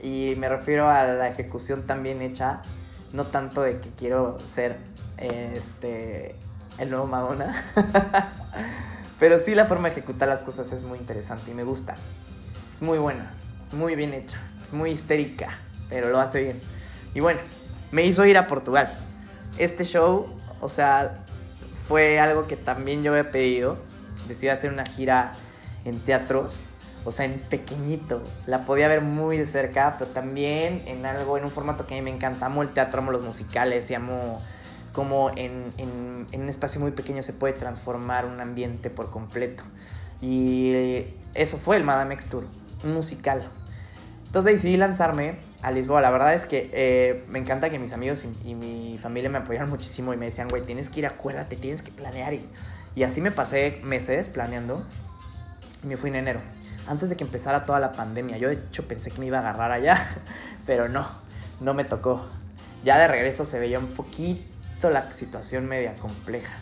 y 0.01 0.35
me 0.37 0.49
refiero 0.49 0.89
a 0.89 1.03
la 1.03 1.27
ejecución 1.27 1.83
tan 1.83 2.03
bien 2.03 2.21
hecha 2.21 2.61
no 3.13 3.27
tanto 3.27 3.61
de 3.61 3.79
que 3.79 3.89
quiero 3.91 4.39
ser 4.45 4.77
este 5.17 6.35
el 6.77 6.89
nuevo 6.89 7.07
Madonna 7.07 7.53
pero 9.19 9.39
sí 9.39 9.53
la 9.55 9.65
forma 9.65 9.89
de 9.89 9.93
ejecutar 9.93 10.27
las 10.27 10.43
cosas 10.43 10.71
es 10.71 10.83
muy 10.83 10.97
interesante 10.97 11.51
y 11.51 11.53
me 11.53 11.63
gusta 11.63 11.95
es 12.71 12.81
muy 12.81 12.97
buena 12.97 13.31
es 13.59 13.73
muy 13.73 13.95
bien 13.95 14.13
hecha 14.13 14.39
es 14.63 14.73
muy 14.73 14.91
histérica 14.91 15.49
pero 15.89 16.09
lo 16.09 16.19
hace 16.19 16.41
bien 16.41 16.61
y 17.13 17.19
bueno 17.19 17.39
me 17.91 18.05
hizo 18.05 18.25
ir 18.25 18.37
a 18.37 18.47
Portugal 18.47 18.97
este 19.57 19.83
show 19.83 20.27
o 20.59 20.69
sea 20.69 21.23
fue 21.91 22.21
algo 22.21 22.47
que 22.47 22.55
también 22.55 23.03
yo 23.03 23.11
había 23.11 23.31
pedido. 23.31 23.77
Decidí 24.25 24.47
hacer 24.47 24.71
una 24.71 24.85
gira 24.85 25.33
en 25.83 25.99
teatros, 25.99 26.63
o 27.05 27.11
sea, 27.11 27.25
en 27.25 27.39
pequeñito. 27.39 28.23
La 28.45 28.65
podía 28.65 28.87
ver 28.87 29.01
muy 29.01 29.37
de 29.37 29.45
cerca, 29.45 29.95
pero 29.97 30.11
también 30.11 30.83
en 30.85 31.05
algo, 31.05 31.37
en 31.37 31.45
un 31.45 31.51
formato 31.51 31.87
que 31.87 31.95
a 31.95 31.97
mí 31.97 32.03
me 32.03 32.11
encanta. 32.11 32.45
Amo 32.45 32.61
el 32.61 32.69
teatro, 32.69 32.99
amo 33.01 33.11
los 33.11 33.21
musicales 33.21 33.89
y 33.91 33.95
amo 33.95 34.41
cómo 34.93 35.31
en, 35.35 35.73
en 35.77 36.41
un 36.41 36.49
espacio 36.49 36.81
muy 36.81 36.91
pequeño 36.91 37.23
se 37.23 37.33
puede 37.33 37.53
transformar 37.53 38.25
un 38.25 38.39
ambiente 38.39 38.89
por 38.89 39.09
completo. 39.09 39.63
Y 40.21 41.05
eso 41.33 41.57
fue 41.57 41.77
el 41.77 41.83
Madame 41.83 42.13
X 42.13 42.27
Tour, 42.27 42.45
un 42.83 42.93
musical. 42.93 43.49
Entonces 44.25 44.53
decidí 44.53 44.77
lanzarme 44.77 45.39
a 45.61 45.71
Lisboa. 45.71 46.01
La 46.01 46.09
verdad 46.09 46.33
es 46.33 46.45
que 46.45 46.69
eh, 46.73 47.25
me 47.27 47.39
encanta 47.39 47.69
que 47.69 47.79
mis 47.79 47.93
amigos 47.93 48.25
y, 48.45 48.55
mi 48.55 48.97
familia 48.97 49.29
me 49.29 49.39
apoyaron 49.39 49.69
muchísimo 49.69 50.13
y 50.13 50.17
me 50.17 50.25
decían, 50.25 50.47
güey, 50.47 50.61
tienes 50.63 50.89
que 50.89 51.01
ir, 51.01 51.05
acuérdate, 51.05 51.55
tienes 51.55 51.81
que 51.81 51.91
planear. 51.91 52.33
Y, 52.33 52.45
y 52.95 53.03
así 53.03 53.21
me 53.21 53.31
pasé 53.31 53.81
meses 53.83 54.29
planeando 54.29 54.85
y 55.83 55.87
me 55.87 55.97
fui 55.97 56.09
en 56.11 56.17
enero, 56.17 56.41
antes 56.91 57.09
de 57.09 57.15
que 57.15 57.23
empezara 57.23 57.63
toda 57.63 57.79
la 57.79 57.93
pandemia. 57.93 58.37
Yo 58.37 58.49
de 58.49 58.55
hecho 58.55 58.85
pensé 58.85 59.11
que 59.11 59.19
me 59.19 59.25
iba 59.25 59.37
a 59.37 59.41
agarrar 59.41 59.71
allá, 59.71 60.07
pero 60.65 60.89
no, 60.89 61.07
no 61.61 61.73
me 61.73 61.85
tocó. 61.85 62.25
Ya 62.83 62.97
de 62.97 63.07
regreso 63.07 63.45
se 63.45 63.59
veía 63.59 63.79
un 63.79 63.93
poquito 63.93 64.89
la 64.89 65.11
situación 65.13 65.67
media 65.67 65.95
compleja. 65.95 66.53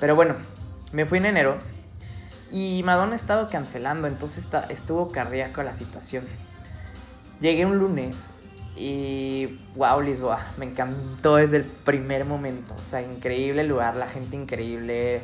Pero 0.00 0.14
bueno, 0.16 0.36
me 0.92 1.06
fui 1.06 1.18
en 1.18 1.26
enero 1.26 1.58
y 2.50 2.82
Madonna 2.84 3.12
ha 3.12 3.16
estado 3.16 3.48
cancelando, 3.48 4.06
entonces 4.06 4.46
estuvo 4.68 5.10
cardíaco 5.10 5.62
la 5.62 5.72
situación. 5.72 6.24
Llegué 7.40 7.64
un 7.64 7.78
lunes 7.78 8.34
y 8.76 9.60
wow, 9.76 10.00
Lisboa, 10.02 10.44
me 10.58 10.66
encantó 10.66 11.36
desde 11.36 11.56
el 11.56 11.64
primer 11.64 12.26
momento. 12.26 12.74
O 12.78 12.84
sea, 12.84 13.00
increíble 13.00 13.64
lugar, 13.64 13.96
la 13.96 14.08
gente 14.08 14.36
increíble, 14.36 15.22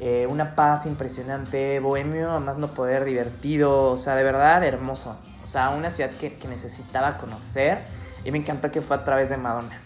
eh, 0.00 0.26
una 0.28 0.54
paz 0.54 0.84
impresionante, 0.84 1.80
bohemio, 1.80 2.30
además 2.30 2.58
no 2.58 2.74
poder, 2.74 3.04
divertido, 3.04 3.92
o 3.92 3.98
sea, 3.98 4.14
de 4.14 4.24
verdad 4.24 4.62
hermoso. 4.62 5.16
O 5.42 5.46
sea, 5.46 5.70
una 5.70 5.90
ciudad 5.90 6.10
que, 6.10 6.36
necesitaba 6.48 7.16
conocer 7.16 7.78
y 8.24 8.30
me 8.30 8.38
encantó 8.38 8.70
que 8.70 8.82
fue 8.82 8.96
a 8.96 9.04
través 9.04 9.30
de 9.30 9.36
Madonna. 9.36 9.80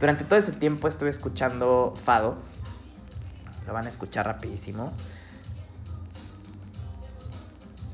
Durante 0.00 0.24
todo 0.24 0.38
ese 0.38 0.52
tiempo 0.52 0.88
estuve 0.88 1.10
escuchando 1.10 1.92
Fado. 1.96 2.36
Lo 3.66 3.72
van 3.72 3.86
a 3.86 3.88
escuchar 3.88 4.26
rapidísimo. 4.26 4.92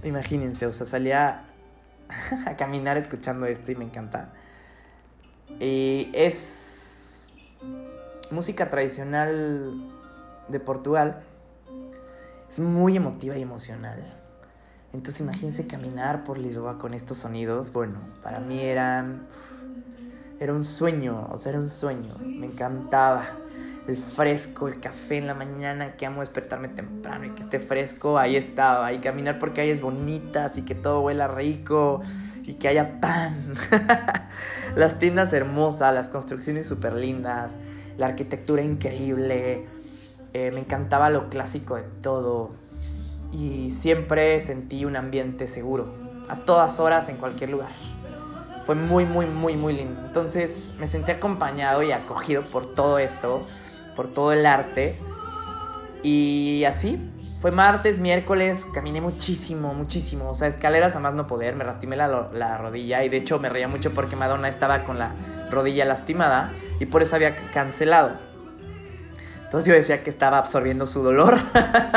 Imagínense, 0.04 0.66
o 0.66 0.72
sea, 0.72 0.86
salía 0.86 1.44
a 2.46 2.56
caminar 2.56 2.96
escuchando 2.98 3.46
esto 3.46 3.72
y 3.72 3.74
me 3.74 3.84
encanta. 3.84 4.30
Y 5.58 6.10
es 6.12 7.32
música 8.30 8.70
tradicional 8.70 9.74
de 10.48 10.60
Portugal. 10.60 11.24
Es 12.48 12.58
muy 12.58 12.96
emotiva 12.96 13.36
y 13.36 13.42
emocional. 13.42 14.02
Entonces 14.92 15.20
imagínense 15.20 15.66
caminar 15.66 16.24
por 16.24 16.38
Lisboa 16.38 16.78
con 16.78 16.94
estos 16.94 17.18
sonidos. 17.18 17.72
Bueno, 17.72 18.00
para 18.22 18.40
mí 18.40 18.60
eran... 18.60 19.26
Era 20.40 20.54
un 20.54 20.64
sueño, 20.64 21.28
o 21.30 21.36
sea, 21.36 21.50
era 21.50 21.60
un 21.60 21.68
sueño. 21.68 22.14
Me 22.20 22.46
encantaba 22.46 23.26
el 23.88 23.96
fresco, 23.96 24.68
el 24.68 24.80
café 24.80 25.16
en 25.16 25.26
la 25.26 25.34
mañana, 25.34 25.96
que 25.96 26.06
amo 26.06 26.20
despertarme 26.20 26.68
temprano 26.68 27.26
y 27.26 27.30
que 27.30 27.42
esté 27.42 27.58
fresco, 27.58 28.18
ahí 28.18 28.36
estaba. 28.36 28.92
Y 28.92 28.98
caminar 28.98 29.38
por 29.38 29.52
calles 29.52 29.80
bonitas 29.80 30.58
y 30.58 30.62
que 30.62 30.74
todo 30.74 31.00
huela 31.00 31.26
rico 31.26 32.02
y 32.44 32.54
que 32.54 32.68
haya 32.68 33.00
pan. 33.00 33.54
las 34.76 34.98
tiendas 34.98 35.32
hermosas, 35.32 35.92
las 35.92 36.08
construcciones 36.08 36.68
súper 36.68 36.94
lindas, 36.94 37.56
la 37.96 38.06
arquitectura 38.06 38.62
increíble. 38.62 39.66
Eh, 40.34 40.50
me 40.52 40.60
encantaba 40.60 41.10
lo 41.10 41.28
clásico 41.28 41.76
de 41.76 41.82
todo. 42.02 42.50
Y 43.32 43.72
siempre 43.72 44.40
sentí 44.40 44.84
un 44.84 44.96
ambiente 44.96 45.48
seguro, 45.48 45.92
a 46.28 46.36
todas 46.36 46.80
horas, 46.80 47.08
en 47.08 47.16
cualquier 47.16 47.50
lugar. 47.50 47.70
Fue 48.64 48.74
muy, 48.74 49.04
muy, 49.04 49.26
muy, 49.26 49.56
muy 49.56 49.74
lindo. 49.74 50.00
Entonces 50.04 50.74
me 50.78 50.86
sentí 50.86 51.10
acompañado 51.10 51.82
y 51.82 51.92
acogido 51.92 52.42
por 52.42 52.74
todo 52.74 52.98
esto 52.98 53.44
por 53.98 54.06
todo 54.06 54.32
el 54.32 54.46
arte. 54.46 54.96
Y 56.04 56.62
así, 56.68 57.00
fue 57.40 57.50
martes, 57.50 57.98
miércoles, 57.98 58.64
caminé 58.72 59.00
muchísimo, 59.00 59.74
muchísimo. 59.74 60.30
O 60.30 60.34
sea, 60.36 60.46
escaleras 60.46 60.94
a 60.94 61.00
más 61.00 61.14
no 61.14 61.26
poder, 61.26 61.56
me 61.56 61.64
lastimé 61.64 61.96
la, 61.96 62.28
la, 62.32 62.58
rodilla 62.58 63.02
y 63.02 63.08
de 63.08 63.16
hecho 63.16 63.40
me 63.40 63.48
reía 63.48 63.66
mucho 63.66 63.92
porque 63.92 64.14
Madonna 64.14 64.46
estaba 64.46 64.84
con 64.84 65.00
la 65.00 65.14
rodilla 65.50 65.84
lastimada 65.84 66.52
y 66.78 66.86
por 66.86 67.02
eso 67.02 67.16
había 67.16 67.34
cancelado. 67.52 68.12
Entonces 69.48 69.66
yo 69.66 69.72
decía 69.72 70.02
que 70.02 70.10
estaba 70.10 70.36
absorbiendo 70.36 70.84
su 70.84 71.02
dolor. 71.02 71.38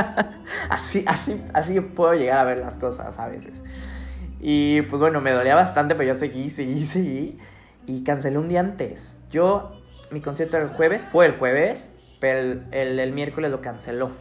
así, 0.69 1.03
así, 1.05 1.43
así 1.53 1.81
puedo 1.81 2.13
llegar 2.13 2.39
a 2.39 2.45
ver 2.45 2.59
las 2.59 2.77
cosas 2.77 3.19
a 3.19 3.27
veces. 3.27 3.61
Y 4.39 4.83
pues 4.83 5.01
bueno, 5.01 5.19
me 5.19 5.31
dolía 5.31 5.53
bastante, 5.55 5.95
pero 5.95 6.13
yo 6.13 6.15
seguí, 6.17 6.49
seguí, 6.49 6.85
seguí. 6.85 7.37
Y 7.87 8.05
cancelé 8.05 8.37
un 8.37 8.47
día 8.47 8.61
antes. 8.61 9.17
Yo 9.29 9.81
mi 10.11 10.21
concierto 10.21 10.55
era 10.55 10.65
el 10.65 10.71
jueves, 10.71 11.03
fue 11.03 11.25
el 11.25 11.33
jueves, 11.33 11.89
pero 12.21 12.61
el, 12.71 13.11
miércoles 13.11 13.51
lo 13.51 13.61
canceló. 13.61 14.11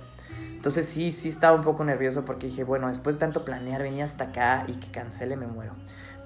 Entonces 0.50 0.88
sí, 0.88 1.12
sí 1.12 1.28
estaba 1.28 1.56
un 1.56 1.62
poco 1.62 1.84
nervioso 1.84 2.24
porque 2.24 2.48
dije, 2.48 2.64
bueno, 2.64 2.88
después 2.88 3.14
de 3.14 3.20
tanto 3.20 3.44
planear, 3.44 3.80
venía 3.80 4.06
hasta 4.06 4.24
acá 4.24 4.64
y 4.66 4.72
que 4.72 4.90
cancele 4.90 5.36
me 5.36 5.46
muero. 5.46 5.74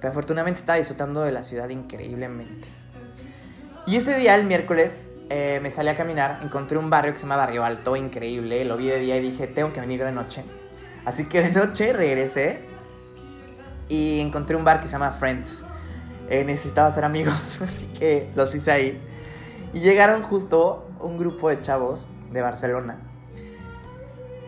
Pero 0.01 0.09
afortunadamente 0.09 0.59
estaba 0.59 0.79
disfrutando 0.79 1.21
de 1.21 1.31
la 1.31 1.43
ciudad 1.43 1.69
increíblemente. 1.69 2.67
Y 3.85 3.97
ese 3.97 4.17
día, 4.17 4.33
el 4.33 4.45
miércoles, 4.45 5.05
eh, 5.29 5.59
me 5.61 5.71
salí 5.71 5.89
a 5.89 5.95
caminar, 5.95 6.39
encontré 6.43 6.77
un 6.77 6.89
barrio 6.89 7.13
que 7.13 7.17
se 7.17 7.23
llama 7.23 7.37
Barrio 7.37 7.63
Alto, 7.63 7.95
increíble, 7.95 8.63
lo 8.65 8.77
vi 8.77 8.87
de 8.87 8.99
día 8.99 9.17
y 9.17 9.21
dije, 9.21 9.47
tengo 9.47 9.73
que 9.73 9.79
venir 9.79 10.03
de 10.03 10.11
noche. 10.11 10.43
Así 11.03 11.25
que 11.25 11.41
de 11.41 11.51
noche 11.51 11.93
regresé 11.93 12.59
y 13.89 14.19
encontré 14.19 14.55
un 14.55 14.63
bar 14.63 14.81
que 14.81 14.87
se 14.87 14.93
llama 14.93 15.11
Friends. 15.11 15.63
Eh, 16.29 16.43
necesitaba 16.43 16.91
ser 16.91 17.05
amigos, 17.05 17.59
así 17.61 17.87
que 17.87 18.29
los 18.35 18.53
hice 18.53 18.71
ahí. 18.71 19.01
Y 19.73 19.79
llegaron 19.79 20.23
justo 20.23 20.87
un 20.99 21.17
grupo 21.17 21.49
de 21.49 21.61
chavos 21.61 22.07
de 22.31 22.41
Barcelona 22.41 22.97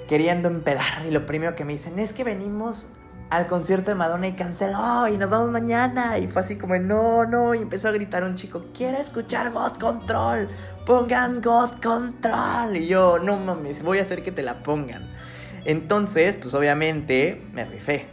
queriendo 0.08 0.48
empedar. 0.48 1.06
Y 1.08 1.12
lo 1.12 1.26
primero 1.26 1.56
que 1.56 1.66
me 1.66 1.74
dicen 1.74 2.00
es 2.00 2.14
que 2.14 2.24
venimos 2.24 2.88
al 3.30 3.48
concierto 3.48 3.92
de 3.92 3.96
Madonna 3.96 4.28
y 4.28 4.34
canceló 4.34 5.08
y 5.08 5.18
nos 5.18 5.30
vamos 5.30 5.52
mañana. 5.52 6.18
Y 6.18 6.28
fue 6.28 6.42
así 6.42 6.56
como, 6.58 6.78
no, 6.78 7.26
no. 7.26 7.54
Y 7.54 7.60
empezó 7.60 7.90
a 7.90 7.92
gritar 7.92 8.24
un 8.24 8.36
chico, 8.36 8.66
quiero 8.74 8.98
escuchar 8.98 9.52
God 9.52 9.78
Control. 9.78 10.48
Pongan 10.86 11.42
God 11.42 11.82
Control. 11.82 12.78
Y 12.78 12.88
yo, 12.88 13.20
no 13.20 13.38
mames, 13.40 13.84
voy 13.84 14.00
a 14.00 14.04
hacer 14.04 14.24
que 14.24 14.32
te 14.32 14.44
la 14.44 14.64
pongan. 14.64 15.10
Entonces, 15.66 16.36
pues 16.38 16.54
obviamente 16.54 17.46
me 17.52 17.66
rifé. 17.66 18.08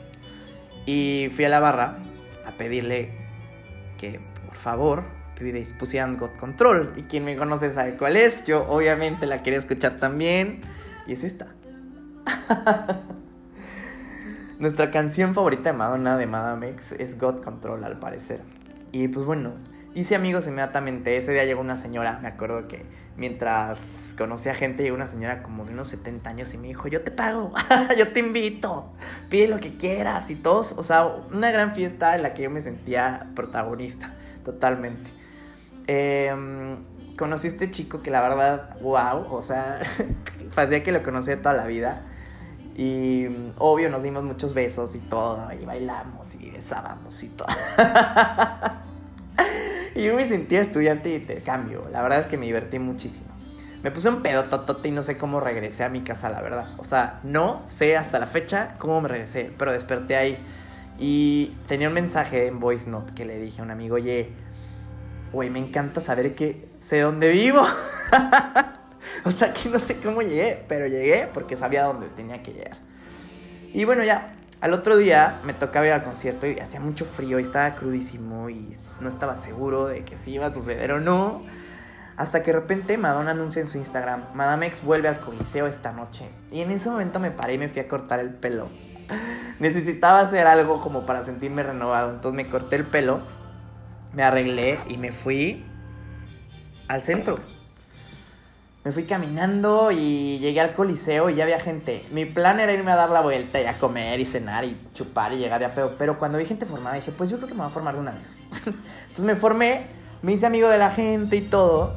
Y 0.86 1.28
fui 1.34 1.44
a 1.44 1.48
la 1.48 1.60
barra 1.60 1.98
a 2.44 2.52
pedirle 2.56 3.12
que, 3.96 4.20
por 4.46 4.56
favor, 4.56 5.04
pusieran 5.78 6.16
God 6.16 6.30
Control. 6.38 6.92
Y 6.96 7.02
quien 7.02 7.24
me 7.24 7.36
conoce 7.36 7.72
sabe 7.72 7.96
cuál 7.96 8.16
es. 8.16 8.44
Yo 8.44 8.66
obviamente 8.68 9.26
la 9.26 9.42
quería 9.42 9.58
escuchar 9.58 9.98
también. 9.98 10.60
Y 11.06 11.12
es 11.12 11.22
esta. 11.22 11.54
Nuestra 14.64 14.90
canción 14.90 15.34
favorita 15.34 15.72
de 15.72 15.76
Madonna 15.76 16.16
de 16.16 16.26
Madame 16.26 16.70
X 16.70 16.94
es 16.98 17.18
God 17.18 17.42
Control 17.42 17.84
al 17.84 17.98
parecer. 17.98 18.40
Y 18.92 19.08
pues 19.08 19.26
bueno, 19.26 19.52
hice 19.94 20.14
amigos 20.14 20.46
inmediatamente. 20.46 21.18
Ese 21.18 21.32
día 21.32 21.44
llegó 21.44 21.60
una 21.60 21.76
señora, 21.76 22.18
me 22.22 22.28
acuerdo 22.28 22.64
que 22.64 22.86
mientras 23.18 24.14
conocía 24.16 24.54
gente 24.54 24.82
llegó 24.82 24.96
una 24.96 25.06
señora 25.06 25.42
como 25.42 25.66
de 25.66 25.74
unos 25.74 25.88
70 25.88 26.30
años 26.30 26.54
y 26.54 26.56
me 26.56 26.68
dijo, 26.68 26.88
yo 26.88 27.02
te 27.02 27.10
pago, 27.10 27.52
yo 27.98 28.08
te 28.14 28.20
invito, 28.20 28.90
pide 29.28 29.48
lo 29.48 29.60
que 29.60 29.76
quieras 29.76 30.30
y 30.30 30.34
todos, 30.34 30.72
o 30.78 30.82
sea, 30.82 31.04
una 31.04 31.50
gran 31.50 31.72
fiesta 31.72 32.16
en 32.16 32.22
la 32.22 32.32
que 32.32 32.44
yo 32.44 32.48
me 32.48 32.60
sentía 32.60 33.26
protagonista, 33.34 34.14
totalmente. 34.46 35.10
Eh, 35.88 36.34
conocí 37.18 37.48
a 37.48 37.50
este 37.50 37.70
chico 37.70 38.00
que 38.00 38.10
la 38.10 38.22
verdad, 38.22 38.80
wow, 38.80 39.26
o 39.30 39.42
sea, 39.42 39.80
parecía 40.54 40.82
que 40.82 40.90
lo 40.90 41.02
conocía 41.02 41.36
toda 41.36 41.52
la 41.52 41.66
vida. 41.66 42.06
Y 42.76 43.26
obvio 43.58 43.88
nos 43.88 44.02
dimos 44.02 44.24
muchos 44.24 44.52
besos 44.52 44.96
y 44.96 44.98
todo, 44.98 45.48
y 45.52 45.64
bailamos 45.64 46.34
y 46.34 46.50
besábamos 46.50 47.22
y 47.22 47.28
todo. 47.28 47.48
y 49.94 50.02
yo 50.02 50.14
me 50.14 50.26
sentía 50.26 50.60
estudiante 50.60 51.10
de 51.10 51.16
intercambio, 51.16 51.86
la 51.92 52.02
verdad 52.02 52.20
es 52.20 52.26
que 52.26 52.36
me 52.36 52.46
divertí 52.46 52.80
muchísimo. 52.80 53.34
Me 53.84 53.90
puse 53.90 54.08
un 54.08 54.22
pedo 54.22 54.44
totote 54.44 54.88
y 54.88 54.92
no 54.92 55.02
sé 55.02 55.18
cómo 55.18 55.40
regresé 55.40 55.84
a 55.84 55.90
mi 55.90 56.00
casa, 56.00 56.30
la 56.30 56.40
verdad. 56.40 56.66
O 56.78 56.84
sea, 56.84 57.20
no 57.22 57.62
sé 57.66 57.98
hasta 57.98 58.18
la 58.18 58.26
fecha 58.26 58.76
cómo 58.78 59.02
me 59.02 59.08
regresé, 59.08 59.52
pero 59.58 59.72
desperté 59.72 60.16
ahí. 60.16 60.38
Y 60.98 61.54
tenía 61.66 61.88
un 61.88 61.94
mensaje 61.94 62.46
en 62.46 62.60
Voice 62.60 62.88
Note 62.88 63.12
que 63.14 63.26
le 63.26 63.38
dije 63.38 63.60
a 63.60 63.64
un 63.64 63.70
amigo, 63.70 63.96
oye, 63.96 64.32
güey, 65.32 65.50
me 65.50 65.58
encanta 65.58 66.00
saber 66.00 66.34
que 66.34 66.66
sé 66.80 67.00
dónde 67.00 67.30
vivo. 67.30 67.62
o 69.24 69.30
sea, 69.30 69.52
que 69.52 69.68
no 69.68 69.78
sé 69.78 70.00
cómo 70.00 70.22
llegué, 70.22 70.64
pero 70.68 70.86
llegué 70.86 71.28
porque 71.32 71.56
sabía 71.56 71.84
dónde 71.84 72.08
tenía 72.08 72.42
que 72.42 72.52
llegar. 72.52 72.76
Y 73.72 73.84
bueno, 73.84 74.04
ya, 74.04 74.32
al 74.60 74.72
otro 74.72 74.96
día 74.96 75.40
me 75.44 75.52
tocaba 75.52 75.86
ir 75.86 75.92
al 75.92 76.04
concierto 76.04 76.46
y 76.46 76.58
hacía 76.58 76.80
mucho 76.80 77.04
frío 77.04 77.38
y 77.38 77.42
estaba 77.42 77.74
crudísimo 77.74 78.48
y 78.50 78.70
no 79.00 79.08
estaba 79.08 79.36
seguro 79.36 79.86
de 79.86 80.04
que 80.04 80.16
si 80.16 80.32
iba 80.32 80.46
a 80.46 80.54
suceder 80.54 80.92
o 80.92 81.00
no. 81.00 81.42
Hasta 82.16 82.44
que 82.44 82.52
de 82.52 82.60
repente 82.60 82.96
Madonna 82.96 83.32
anuncia 83.32 83.60
en 83.60 83.66
su 83.66 83.76
Instagram, 83.76 84.26
Madame 84.34 84.66
X 84.66 84.84
vuelve 84.84 85.08
al 85.08 85.18
coliseo 85.18 85.66
esta 85.66 85.90
noche. 85.90 86.28
Y 86.52 86.60
en 86.60 86.70
ese 86.70 86.88
momento 86.88 87.18
me 87.18 87.32
paré 87.32 87.54
y 87.54 87.58
me 87.58 87.68
fui 87.68 87.80
a 87.80 87.88
cortar 87.88 88.20
el 88.20 88.30
pelo. 88.30 88.68
Necesitaba 89.58 90.20
hacer 90.20 90.46
algo 90.46 90.80
como 90.80 91.06
para 91.06 91.24
sentirme 91.24 91.64
renovado. 91.64 92.10
Entonces 92.10 92.36
me 92.36 92.48
corté 92.48 92.76
el 92.76 92.86
pelo 92.86 93.22
me 94.14 94.22
arreglé 94.22 94.78
y 94.88 94.96
me 94.96 95.12
fui 95.12 95.64
al 96.88 97.02
centro. 97.02 97.38
Me 98.84 98.92
fui 98.92 99.04
caminando 99.04 99.90
y 99.90 100.38
llegué 100.40 100.60
al 100.60 100.74
coliseo 100.74 101.30
y 101.30 101.36
ya 101.36 101.44
había 101.44 101.58
gente. 101.58 102.04
Mi 102.12 102.26
plan 102.26 102.60
era 102.60 102.70
irme 102.72 102.92
a 102.92 102.96
dar 102.96 103.08
la 103.08 103.22
vuelta 103.22 103.58
y 103.58 103.64
a 103.64 103.78
comer 103.78 104.20
y 104.20 104.26
cenar 104.26 104.64
y 104.66 104.78
chupar 104.92 105.32
y 105.32 105.38
llegar 105.38 105.60
ya 105.62 105.72
pero 105.72 105.96
Pero 105.96 106.18
cuando 106.18 106.36
vi 106.36 106.44
gente 106.44 106.66
formada 106.66 106.96
dije, 106.96 107.10
pues 107.10 107.30
yo 107.30 107.38
creo 107.38 107.48
que 107.48 107.54
me 107.54 107.60
voy 107.60 107.68
a 107.68 107.70
formar 107.70 107.94
de 107.94 108.00
una 108.00 108.12
vez. 108.12 108.38
Entonces 108.66 109.24
me 109.24 109.36
formé, 109.36 109.86
me 110.20 110.32
hice 110.32 110.44
amigo 110.44 110.68
de 110.68 110.76
la 110.76 110.90
gente 110.90 111.36
y 111.36 111.40
todo. 111.40 111.96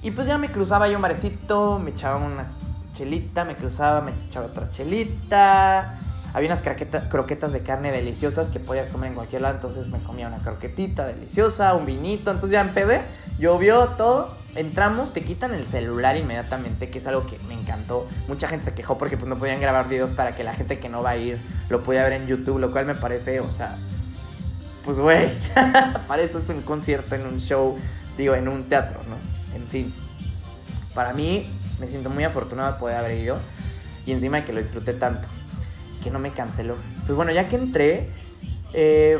Y 0.00 0.12
pues 0.12 0.26
ya 0.26 0.38
me 0.38 0.50
cruzaba 0.50 0.88
yo 0.88 0.96
un 0.96 1.02
barecito, 1.02 1.78
me 1.78 1.90
echaba 1.90 2.16
una 2.16 2.50
chelita, 2.94 3.44
me 3.44 3.54
cruzaba, 3.54 4.00
me 4.00 4.12
echaba 4.26 4.46
otra 4.46 4.70
chelita 4.70 6.00
había 6.34 6.48
unas 6.48 6.62
croquetas 6.62 7.52
de 7.52 7.62
carne 7.62 7.92
deliciosas 7.92 8.48
que 8.48 8.58
podías 8.58 8.90
comer 8.90 9.08
en 9.08 9.14
cualquier 9.14 9.42
lado, 9.42 9.54
entonces 9.54 9.88
me 9.88 10.02
comía 10.02 10.28
una 10.28 10.38
croquetita 10.38 11.06
deliciosa, 11.06 11.74
un 11.74 11.84
vinito, 11.84 12.30
entonces 12.30 12.52
ya 12.52 12.62
empedé, 12.62 13.02
llovió 13.38 13.90
todo, 13.90 14.34
entramos, 14.54 15.12
te 15.12 15.22
quitan 15.22 15.54
el 15.54 15.64
celular 15.64 16.16
inmediatamente, 16.16 16.90
que 16.90 16.98
es 16.98 17.06
algo 17.06 17.26
que 17.26 17.38
me 17.40 17.54
encantó. 17.54 18.06
Mucha 18.28 18.48
gente 18.48 18.66
se 18.66 18.74
quejó 18.74 18.98
porque 18.98 19.16
pues 19.16 19.28
no 19.28 19.38
podían 19.38 19.60
grabar 19.60 19.88
videos 19.88 20.10
para 20.10 20.34
que 20.34 20.44
la 20.44 20.52
gente 20.52 20.78
que 20.78 20.88
no 20.88 21.02
va 21.02 21.10
a 21.10 21.16
ir 21.16 21.40
lo 21.68 21.82
pudiera 21.82 22.08
ver 22.08 22.20
en 22.20 22.26
YouTube, 22.26 22.58
lo 22.58 22.70
cual 22.70 22.86
me 22.86 22.94
parece, 22.94 23.40
o 23.40 23.50
sea, 23.50 23.78
pues 24.84 24.98
güey, 24.98 25.30
para 26.08 26.22
eso 26.22 26.38
es 26.38 26.48
un 26.48 26.62
concierto 26.62 27.14
en 27.14 27.26
un 27.26 27.38
show, 27.40 27.76
digo, 28.16 28.34
en 28.34 28.48
un 28.48 28.68
teatro, 28.68 29.00
¿no? 29.08 29.16
En 29.56 29.66
fin, 29.68 29.94
para 30.94 31.12
mí 31.12 31.50
pues, 31.62 31.78
me 31.78 31.86
siento 31.86 32.10
muy 32.10 32.24
afortunado 32.24 32.72
de 32.72 32.78
poder 32.78 32.96
haber 32.96 33.18
ido 33.18 33.38
y 34.04 34.12
encima 34.12 34.38
de 34.38 34.44
que 34.44 34.52
lo 34.52 34.58
disfruté 34.58 34.94
tanto 34.94 35.28
que 36.02 36.10
no 36.10 36.18
me 36.18 36.32
canceló. 36.32 36.76
Pues 37.06 37.16
bueno, 37.16 37.32
ya 37.32 37.48
que 37.48 37.56
entré, 37.56 38.08
eh, 38.72 39.18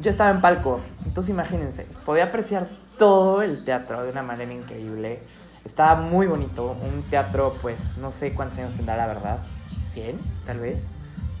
yo 0.00 0.10
estaba 0.10 0.30
en 0.30 0.40
palco. 0.40 0.80
Entonces 1.06 1.30
imagínense, 1.30 1.86
podía 2.04 2.24
apreciar 2.24 2.68
todo 2.98 3.42
el 3.42 3.64
teatro 3.64 4.02
de 4.02 4.10
una 4.10 4.22
manera 4.22 4.52
increíble. 4.52 5.20
Estaba 5.64 6.00
muy 6.00 6.26
bonito, 6.26 6.76
un 6.82 7.02
teatro 7.04 7.54
pues 7.62 7.96
no 7.98 8.10
sé 8.12 8.32
cuántos 8.34 8.58
años 8.58 8.74
tendrá 8.74 8.96
la 8.96 9.06
verdad, 9.06 9.38
100 9.86 10.18
tal 10.44 10.58
vez, 10.58 10.88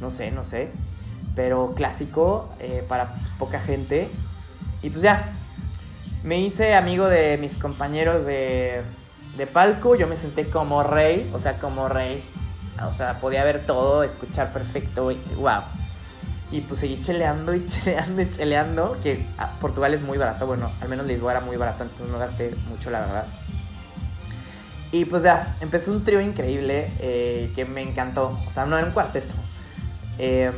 no 0.00 0.10
sé, 0.10 0.30
no 0.30 0.44
sé, 0.44 0.70
pero 1.34 1.74
clásico 1.74 2.48
eh, 2.60 2.84
para 2.88 3.14
pues, 3.14 3.30
poca 3.38 3.60
gente. 3.60 4.10
Y 4.82 4.90
pues 4.90 5.02
ya, 5.02 5.32
me 6.22 6.40
hice 6.40 6.74
amigo 6.74 7.06
de 7.06 7.36
mis 7.38 7.58
compañeros 7.58 8.24
de, 8.24 8.82
de 9.36 9.46
palco, 9.46 9.96
yo 9.96 10.06
me 10.06 10.16
senté 10.16 10.48
como 10.48 10.82
rey, 10.82 11.30
o 11.34 11.40
sea, 11.40 11.58
como 11.58 11.88
rey, 11.88 12.22
o 12.86 12.92
sea, 12.92 13.20
podía 13.20 13.42
ver 13.44 13.66
todo, 13.66 14.04
escuchar 14.04 14.52
perfecto, 14.52 15.10
wow. 15.36 15.62
Y 16.50 16.62
pues 16.62 16.80
seguí 16.80 17.00
cheleando 17.00 17.54
y 17.54 17.66
cheleando 17.66 18.22
y 18.22 18.30
cheleando, 18.30 18.98
que 19.02 19.26
ah, 19.38 19.56
Portugal 19.60 19.92
es 19.94 20.02
muy 20.02 20.18
barato, 20.18 20.46
bueno, 20.46 20.72
al 20.80 20.88
menos 20.88 21.06
Lisboa 21.06 21.32
era 21.32 21.40
muy 21.40 21.56
barato, 21.56 21.84
entonces 21.84 22.08
no 22.08 22.18
gasté 22.18 22.54
mucho, 22.68 22.90
la 22.90 23.00
verdad. 23.00 23.26
Y 24.90 25.04
pues 25.04 25.22
ya, 25.22 25.54
empezó 25.60 25.92
un 25.92 26.02
trío 26.02 26.20
increíble 26.20 26.90
eh, 26.98 27.52
que 27.54 27.66
me 27.66 27.82
encantó, 27.82 28.38
o 28.46 28.50
sea, 28.50 28.64
no 28.64 28.78
era 28.78 28.86
un 28.86 28.94
cuarteto, 28.94 29.34
em, 30.16 30.54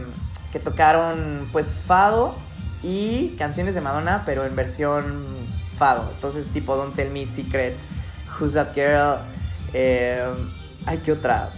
que 0.52 0.60
tocaron 0.60 1.48
pues 1.50 1.74
fado 1.74 2.36
y 2.82 3.30
canciones 3.30 3.74
de 3.74 3.80
Madonna, 3.80 4.22
pero 4.24 4.46
en 4.46 4.54
versión 4.54 5.26
fado, 5.76 6.08
entonces 6.14 6.46
tipo 6.48 6.76
Don't 6.76 6.94
Tell 6.94 7.10
Me 7.10 7.26
Secret, 7.26 7.76
Who's 8.38 8.52
That 8.52 8.72
Girl, 8.74 9.18
eh, 9.72 10.24
ay, 10.86 10.98
¿qué 10.98 11.10
otra? 11.10 11.52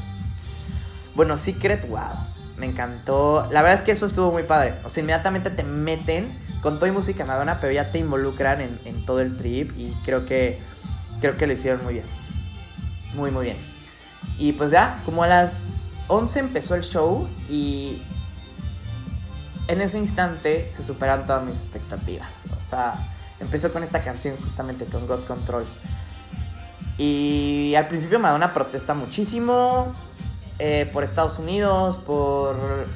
Bueno, 1.14 1.36
Secret, 1.36 1.86
wow 1.86 2.31
me 2.56 2.66
encantó. 2.66 3.46
La 3.50 3.62
verdad 3.62 3.78
es 3.78 3.82
que 3.82 3.92
eso 3.92 4.06
estuvo 4.06 4.30
muy 4.30 4.44
padre. 4.44 4.74
O 4.84 4.88
sea, 4.88 5.02
inmediatamente 5.02 5.50
te 5.50 5.64
meten 5.64 6.38
con 6.62 6.78
toda 6.78 6.88
y 6.88 6.92
música 6.92 7.24
Madonna, 7.24 7.60
pero 7.60 7.72
ya 7.72 7.90
te 7.90 7.98
involucran 7.98 8.60
en, 8.60 9.04
todo 9.04 9.20
el 9.20 9.36
trip 9.36 9.76
y 9.76 9.92
creo 10.04 10.24
que, 10.24 10.60
creo 11.20 11.36
que 11.36 11.46
lo 11.46 11.52
hicieron 11.52 11.82
muy 11.82 11.94
bien. 11.94 12.06
Muy, 13.14 13.30
muy 13.30 13.44
bien. 13.46 13.58
Y 14.38 14.52
pues 14.52 14.70
ya, 14.70 15.02
como 15.04 15.24
a 15.24 15.26
las 15.26 15.66
11 16.08 16.38
empezó 16.38 16.74
el 16.74 16.82
show 16.82 17.28
y 17.48 18.02
en 19.68 19.80
ese 19.80 19.98
instante 19.98 20.70
se 20.70 20.82
superan 20.82 21.26
todas 21.26 21.44
mis 21.44 21.62
expectativas. 21.62 22.32
O 22.60 22.64
sea, 22.64 23.12
empezó 23.40 23.72
con 23.72 23.82
esta 23.82 24.02
canción 24.02 24.36
justamente 24.36 24.86
con 24.86 25.06
God 25.06 25.24
Control. 25.24 25.66
Y 26.98 27.74
al 27.76 27.88
principio 27.88 28.20
Madonna 28.20 28.52
protesta 28.52 28.94
muchísimo, 28.94 29.92
eh, 30.58 30.88
por 30.92 31.04
Estados 31.04 31.38
Unidos, 31.38 31.96
por 31.98 32.86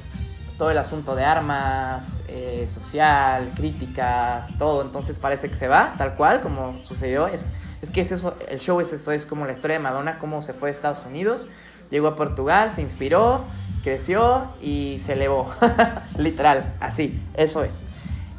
todo 0.57 0.71
el 0.71 0.79
asunto 0.79 1.15
de 1.15 1.25
armas, 1.25 2.23
eh, 2.29 2.67
social, 2.67 3.53
críticas, 3.55 4.57
todo. 4.59 4.83
Entonces 4.83 5.19
parece 5.19 5.49
que 5.49 5.57
se 5.57 5.69
va, 5.69 5.95
tal 5.99 6.15
cual, 6.15 6.41
como 6.41 6.83
sucedió. 6.83 7.27
Es, 7.27 7.47
es 7.83 7.91
que 7.91 8.01
es 8.01 8.13
eso, 8.13 8.37
el 8.49 8.59
show 8.61 8.81
es 8.81 8.93
eso, 8.93 9.13
es 9.13 9.27
como 9.27 9.45
la 9.45 9.53
historia 9.53 9.77
de 9.77 9.83
Madonna, 9.83 10.19
cómo 10.19 10.43
se 10.43 10.53
fue 10.53 10.69
a 10.69 10.73
Estados 10.73 11.05
Unidos, 11.07 11.47
llegó 11.91 12.09
a 12.09 12.17
Portugal, 12.17 12.73
se 12.75 12.83
inspiró, 12.83 13.45
creció 13.83 14.49
y 14.63 14.99
se 14.99 15.13
elevó. 15.13 15.51
Literal, 16.19 16.75
así, 16.81 17.23
eso 17.35 17.63
es. 17.63 17.85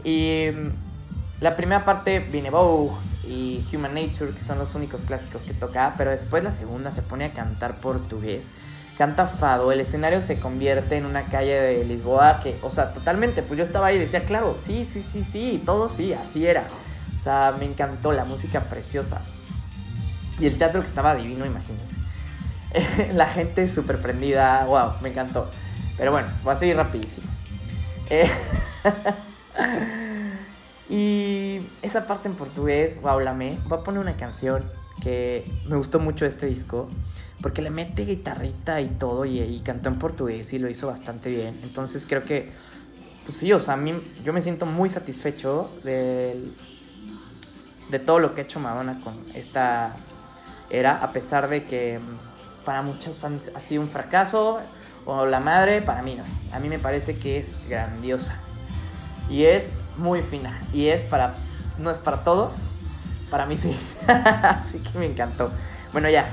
Y 0.04 0.48
mm, 0.54 1.42
la 1.42 1.56
primera 1.56 1.86
parte 1.86 2.20
Vogue 2.52 2.96
y 3.28 3.64
Human 3.74 3.94
Nature, 3.94 4.34
que 4.34 4.42
son 4.42 4.58
los 4.58 4.74
únicos 4.74 5.04
clásicos 5.04 5.44
que 5.44 5.54
toca, 5.54 5.94
pero 5.98 6.12
después 6.12 6.44
la 6.44 6.52
segunda 6.52 6.92
se 6.92 7.02
pone 7.02 7.26
a 7.26 7.34
cantar 7.34 7.80
portugués 7.80 8.54
canta 8.98 9.28
fado, 9.28 9.72
el 9.72 9.80
escenario 9.80 10.22
se 10.22 10.40
convierte 10.40 10.98
en 10.98 11.06
una 11.06 11.28
calle 11.28 11.54
de 11.54 11.86
Lisboa 11.86 12.40
que, 12.40 12.58
o 12.64 12.70
sea, 12.70 12.94
totalmente, 12.94 13.44
pues 13.44 13.60
yo 13.60 13.64
estaba 13.64 13.88
ahí 13.88 13.98
y 13.98 14.00
decía, 14.00 14.26
claro, 14.26 14.56
sí, 14.58 14.86
sí, 14.86 15.04
sí, 15.04 15.24
sí, 15.24 15.62
todo 15.66 15.88
sí, 15.88 16.14
así 16.14 16.46
era. 16.46 16.68
O 17.16 17.20
sea, 17.20 17.56
me 17.58 17.66
encantó 17.66 18.12
la 18.12 18.26
música 18.26 18.62
preciosa. 18.62 19.22
Y 20.40 20.48
el 20.48 20.58
teatro 20.58 20.82
que 20.82 20.88
estaba 20.88 21.16
divino, 21.16 21.46
imagínense. 21.46 21.98
la 23.14 23.28
gente 23.28 23.70
súper 23.70 24.02
prendida, 24.02 24.66
wow, 24.66 24.94
me 25.02 25.10
encantó. 25.10 25.50
Pero 25.98 26.12
bueno, 26.12 26.28
voy 26.44 26.54
a 26.54 26.56
seguir 26.56 26.76
rapidísimo. 26.76 27.28
Eh, 28.10 28.30
y 30.90 31.68
esa 31.82 32.08
parte 32.08 32.30
en 32.30 32.36
portugués, 32.36 33.02
wow, 33.02 33.20
la 33.20 33.34
me. 33.34 33.60
Voy 33.66 33.80
a 33.80 33.84
poner 33.84 34.00
una 34.00 34.18
canción 34.18 34.72
que 35.02 35.50
me 35.68 35.76
gustó 35.76 36.00
mucho 36.00 36.26
este 36.26 36.46
disco, 36.46 36.90
porque 37.42 37.62
le 37.62 37.70
mete 37.70 38.06
guitarrita 38.06 38.82
y 38.82 38.88
todo, 38.88 39.26
y, 39.26 39.60
cantó 39.64 39.90
en 39.90 40.00
portugués 40.00 40.54
y 40.54 40.60
lo 40.60 40.70
hizo 40.70 40.88
bastante 40.88 41.30
bien. 41.30 41.60
Entonces 41.64 42.06
creo 42.08 42.24
que, 42.24 42.52
pues 43.26 43.38
sí, 43.38 43.52
o 43.54 43.60
sea, 43.60 43.76
a 43.76 43.78
mí, 43.78 43.94
yo 44.24 44.34
me 44.34 44.42
siento 44.42 44.66
muy 44.66 44.90
satisfecho 44.90 45.72
de, 45.84 46.52
de 47.90 48.00
todo 48.00 48.20
lo 48.20 48.34
que 48.34 48.42
ha 48.42 48.44
hecho 48.44 48.60
Madonna 48.60 49.00
con 49.02 49.26
esta 49.34 49.96
era, 50.70 50.98
a 50.98 51.14
pesar 51.14 51.50
de 51.50 51.64
que 51.64 52.00
para 52.66 52.82
muchos 52.82 53.20
fans 53.20 53.52
ha 53.56 53.60
sido 53.60 53.82
un 53.82 53.88
fracaso, 53.88 54.60
o 55.06 55.26
la 55.26 55.40
madre, 55.40 55.82
para 55.82 56.02
mí 56.02 56.16
no. 56.16 56.24
A 56.54 56.60
mí 56.60 56.68
me 56.68 56.80
parece 56.80 57.18
que 57.18 57.38
es 57.38 57.56
grandiosa. 57.70 58.36
Y 59.30 59.44
es 59.44 59.72
muy 59.96 60.22
fina. 60.22 60.62
Y 60.74 60.88
es 60.88 61.06
para, 61.06 61.34
no 61.78 61.90
es 61.90 61.98
para 61.98 62.26
todos, 62.26 62.68
para 63.30 63.46
mí 63.46 63.58
sí. 63.58 63.78
Así 64.08 64.80
que 64.80 64.98
me 64.98 65.06
encantó. 65.06 65.52
Bueno, 65.92 66.10
ya. 66.10 66.30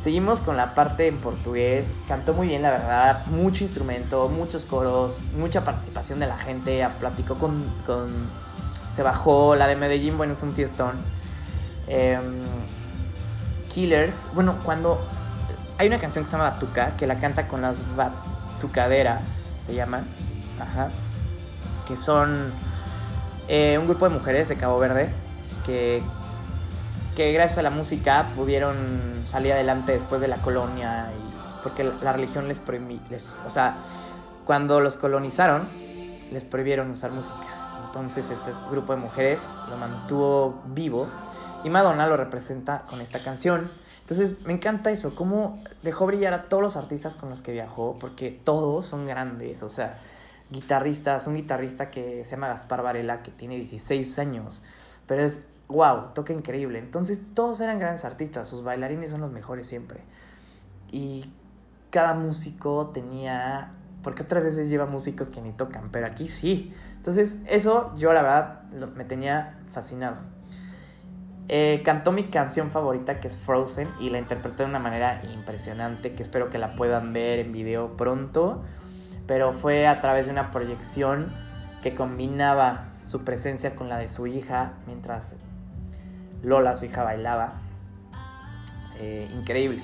Seguimos 0.00 0.40
con 0.40 0.56
la 0.56 0.74
parte 0.74 1.06
en 1.06 1.18
portugués. 1.18 1.94
Cantó 2.08 2.34
muy 2.34 2.48
bien, 2.48 2.62
la 2.62 2.70
verdad. 2.70 3.26
Mucho 3.26 3.62
instrumento, 3.62 4.28
muchos 4.28 4.64
coros, 4.64 5.20
mucha 5.36 5.62
participación 5.62 6.18
de 6.18 6.26
la 6.26 6.36
gente. 6.36 6.86
Platicó 6.98 7.36
con, 7.36 7.62
con. 7.86 8.10
Se 8.90 9.02
bajó. 9.02 9.54
La 9.54 9.66
de 9.68 9.76
Medellín, 9.76 10.16
bueno, 10.16 10.32
es 10.32 10.42
un 10.42 10.52
fiestón. 10.52 10.96
Em, 11.86 12.40
Killers. 13.68 14.28
Bueno, 14.34 14.58
cuando. 14.64 15.00
Hay 15.78 15.86
una 15.86 15.98
canción 15.98 16.24
que 16.24 16.30
se 16.30 16.36
llama 16.36 16.50
Batuca, 16.50 16.96
que 16.96 17.06
la 17.06 17.18
canta 17.18 17.48
con 17.48 17.62
las 17.62 17.76
batucaderas, 17.96 19.26
se 19.26 19.74
llaman. 19.74 20.06
Ajá. 20.60 20.90
Que 21.86 21.96
son 21.96 22.52
eh, 23.48 23.78
un 23.78 23.86
grupo 23.86 24.08
de 24.08 24.14
mujeres 24.14 24.48
de 24.48 24.56
Cabo 24.56 24.78
Verde 24.78 25.12
que, 25.64 26.02
que 27.16 27.32
gracias 27.32 27.58
a 27.58 27.62
la 27.62 27.70
música 27.70 28.30
pudieron 28.34 29.22
salir 29.26 29.52
adelante 29.52 29.92
después 29.92 30.20
de 30.20 30.28
la 30.28 30.38
colonia, 30.38 31.12
y, 31.12 31.62
porque 31.62 31.84
la, 31.84 32.12
religión 32.12 32.48
les 32.48 32.58
prohibió, 32.58 32.98
o 33.46 33.50
sea, 33.50 33.76
cuando 34.44 34.80
los 34.80 34.96
colonizaron, 34.96 35.68
les 36.30 36.44
prohibieron 36.44 36.90
usar 36.90 37.12
música. 37.12 37.62
Entonces 37.86 38.30
este 38.30 38.52
grupo 38.70 38.94
de 38.94 39.00
mujeres 39.00 39.46
lo 39.68 39.76
mantuvo 39.76 40.62
vivo 40.68 41.06
y 41.62 41.68
Madonna 41.68 42.06
lo 42.06 42.16
representa 42.16 42.82
con 42.88 43.02
esta 43.02 43.22
canción. 43.22 43.70
Entonces 44.00 44.40
me 44.44 44.52
encanta 44.54 44.90
eso, 44.90 45.14
cómo 45.14 45.62
dejó 45.82 46.06
brillar 46.06 46.32
a 46.32 46.48
todos 46.48 46.62
los 46.62 46.76
artistas 46.76 47.16
con 47.16 47.28
los 47.28 47.42
que 47.42 47.52
viajó, 47.52 47.98
porque 48.00 48.30
todos 48.30 48.86
son 48.86 49.06
grandes, 49.06 49.62
o 49.62 49.68
sea, 49.68 49.98
guitarristas, 50.50 51.26
un 51.26 51.34
guitarrista 51.34 51.90
que 51.90 52.24
se 52.24 52.32
llama 52.32 52.48
Gaspar 52.48 52.82
Varela, 52.82 53.22
que 53.22 53.30
tiene 53.30 53.56
16 53.56 54.18
años, 54.18 54.62
pero 55.06 55.22
es 55.22 55.40
wow, 55.72 56.12
toca 56.14 56.32
increíble. 56.32 56.78
Entonces 56.78 57.20
todos 57.34 57.60
eran 57.60 57.78
grandes 57.78 58.04
artistas, 58.04 58.48
sus 58.48 58.62
bailarines 58.62 59.10
son 59.10 59.20
los 59.20 59.32
mejores 59.32 59.66
siempre. 59.66 60.00
Y 60.90 61.32
cada 61.90 62.14
músico 62.14 62.90
tenía, 62.90 63.72
porque 64.02 64.22
otras 64.22 64.44
veces 64.44 64.68
lleva 64.68 64.86
músicos 64.86 65.28
que 65.28 65.40
ni 65.40 65.52
tocan, 65.52 65.90
pero 65.90 66.06
aquí 66.06 66.28
sí. 66.28 66.72
Entonces 66.96 67.38
eso 67.46 67.92
yo 67.96 68.12
la 68.12 68.22
verdad 68.22 68.62
me 68.94 69.04
tenía 69.04 69.58
fascinado. 69.68 70.16
Eh, 71.48 71.82
cantó 71.84 72.12
mi 72.12 72.24
canción 72.24 72.70
favorita 72.70 73.20
que 73.20 73.28
es 73.28 73.36
Frozen 73.36 73.88
y 74.00 74.10
la 74.10 74.18
interpretó 74.18 74.62
de 74.62 74.68
una 74.68 74.78
manera 74.78 75.22
impresionante 75.34 76.14
que 76.14 76.22
espero 76.22 76.48
que 76.48 76.58
la 76.58 76.76
puedan 76.76 77.12
ver 77.12 77.40
en 77.40 77.52
video 77.52 77.96
pronto. 77.96 78.62
Pero 79.26 79.52
fue 79.52 79.86
a 79.86 80.00
través 80.00 80.26
de 80.26 80.32
una 80.32 80.50
proyección 80.50 81.32
que 81.82 81.94
combinaba 81.94 82.92
su 83.06 83.24
presencia 83.24 83.74
con 83.74 83.88
la 83.88 83.98
de 83.98 84.08
su 84.08 84.26
hija 84.26 84.74
mientras 84.86 85.36
Lola, 86.42 86.76
su 86.76 86.86
hija, 86.86 87.04
bailaba. 87.04 87.60
Eh, 88.98 89.28
increíble, 89.34 89.82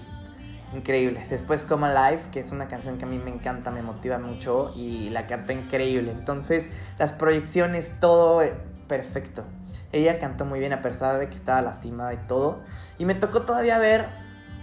increíble. 0.75 1.25
Después 1.31 1.65
Come 1.65 1.89
Alive, 1.89 2.23
que 2.31 2.41
es 2.41 2.53
una 2.53 2.69
canción 2.69 2.99
que 2.99 3.05
a 3.05 3.09
mí 3.09 3.19
me 3.19 3.31
encanta, 3.31 3.71
me 3.71 3.83
motiva 3.83 4.19
mucho 4.19 4.73
y 4.77 5.11
la 5.11 5.27
cantó 5.27 5.53
increíble. 5.53 6.13
Entonces, 6.13 6.69
las 6.99 7.13
proyecciones, 7.13 7.95
todo 8.01 8.43
eh, 8.43 8.55
perfecto. 8.87 9.45
Ella 9.93 10.19
cantó 10.19 10.45
muy 10.45 10.61
bien 10.61 10.73
a 10.73 10.83
pesar 10.83 11.19
de 11.19 11.29
que 11.29 11.35
estaba 11.35 11.63
lastimada 11.63 12.13
y 12.15 12.19
todo. 12.27 12.61
Y 12.99 13.05
me 13.05 13.15
tocó 13.15 13.43
todavía 13.43 13.79
ver, 13.79 14.07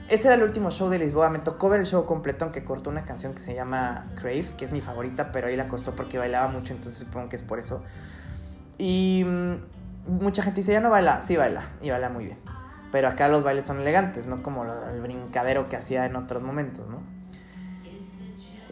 ese 0.08 0.28
era 0.28 0.36
el 0.36 0.44
último 0.44 0.70
show 0.72 0.90
de 0.90 1.00
Lisboa, 1.00 1.30
me 1.30 1.40
tocó 1.40 1.70
ver 1.70 1.80
el 1.80 1.88
show 1.88 2.06
completo, 2.06 2.46
aunque 2.46 2.64
cortó 2.64 2.90
una 2.90 3.06
canción 3.06 3.34
que 3.34 3.40
se 3.40 3.56
llama 3.56 4.12
Crave, 4.16 4.48
que 4.58 4.66
es 4.66 4.72
mi 4.72 4.82
favorita, 4.82 5.32
pero 5.32 5.48
ahí 5.48 5.56
la 5.56 5.68
cortó 5.68 5.96
porque 5.96 6.18
bailaba 6.18 6.48
mucho, 6.48 6.74
entonces 6.74 7.00
supongo 7.00 7.30
que 7.30 7.38
es 7.38 7.44
por 7.44 7.60
eso. 7.60 7.82
Y 8.78 9.24
mm, 9.26 9.56
mucha 10.08 10.44
gente 10.44 10.62
dice, 10.62 10.74
ya 10.74 10.82
no 10.82 10.90
baila, 10.90 11.22
sí 11.22 11.36
baila, 11.36 11.64
y 11.82 11.90
baila 11.90 12.10
muy 12.10 12.26
bien. 12.26 12.40
Pero 12.92 13.08
acá 13.08 13.28
los 13.28 13.44
bailes 13.44 13.66
son 13.66 13.80
elegantes, 13.80 14.26
no 14.26 14.44
como 14.44 14.64
el 14.64 15.02
brincadero 15.02 15.68
que 15.70 15.76
hacía 15.76 16.06
en 16.06 16.16
otros 16.16 16.42
momentos, 16.42 16.88
¿no? 16.88 17.02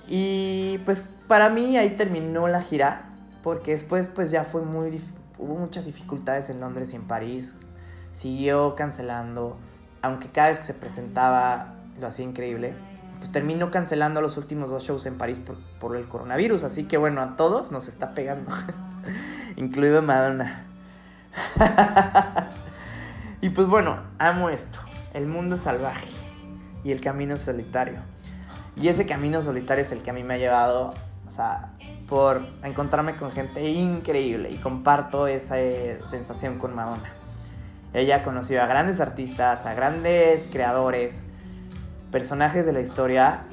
Y 0.08 0.80
pues 0.86 1.02
para 1.02 1.50
mí 1.50 1.78
ahí 1.78 1.92
terminó 1.92 2.48
la 2.48 2.62
gira, 2.62 3.16
porque 3.42 3.72
después 3.72 4.08
pues 4.08 4.32
ya 4.32 4.44
fue 4.44 4.62
muy, 4.62 5.02
hubo 5.38 5.56
muchas 5.56 5.86
dificultades 5.86 6.50
en 6.50 6.60
Londres 6.60 6.94
y 6.94 6.98
en 6.98 7.08
París, 7.08 7.56
siguió 8.12 8.76
cancelando, 8.76 9.58
aunque 10.02 10.30
cada 10.30 10.50
vez 10.50 10.60
que 10.60 10.66
se 10.66 10.74
presentaba 10.74 11.76
lo 12.00 12.08
hacía 12.08 12.26
increíble, 12.26 12.76
pues 13.18 13.32
terminó 13.32 13.72
cancelando 13.72 14.22
los 14.22 14.38
últimos 14.38 14.70
dos 14.70 14.84
shows 14.84 15.06
en 15.06 15.18
París 15.18 15.40
por, 15.40 15.58
por 15.80 15.96
el 15.96 16.08
coronavirus, 16.08 16.64
así 16.64 16.84
que 16.84 16.98
bueno, 16.98 17.22
a 17.22 17.36
todos 17.36 17.72
nos 17.72 17.88
está 17.88 18.14
pegando, 18.14 18.52
incluido 19.56 20.02
Madonna. 20.02 20.73
y 23.42 23.50
pues 23.50 23.68
bueno, 23.68 24.02
amo 24.20 24.50
esto, 24.50 24.80
el 25.14 25.28
mundo 25.28 25.58
salvaje 25.58 26.08
y 26.84 26.92
el 26.92 27.02
camino 27.02 27.38
solitario. 27.38 28.00
Y 28.76 28.88
ese 28.88 29.06
camino 29.06 29.42
solitario 29.42 29.84
es 29.84 29.92
el 29.92 30.02
que 30.02 30.10
a 30.10 30.14
mí 30.14 30.24
me 30.24 30.36
ha 30.36 30.38
llevado, 30.38 30.94
o 31.28 31.32
sea, 31.32 31.74
por 32.10 32.48
encontrarme 32.64 33.16
con 33.16 33.32
gente 33.32 33.70
increíble 33.70 34.50
y 34.50 34.58
comparto 34.58 35.28
esa 35.28 35.60
eh, 35.60 36.00
sensación 36.10 36.58
con 36.58 36.76
Madonna. 36.76 37.12
Ella 37.94 38.18
ha 38.18 38.24
conocido 38.24 38.64
a 38.64 38.66
grandes 38.66 39.00
artistas, 39.00 39.66
a 39.66 39.74
grandes 39.76 40.50
creadores, 40.52 41.26
personajes 42.12 42.66
de 42.66 42.74
la 42.74 42.82
historia 42.82 43.46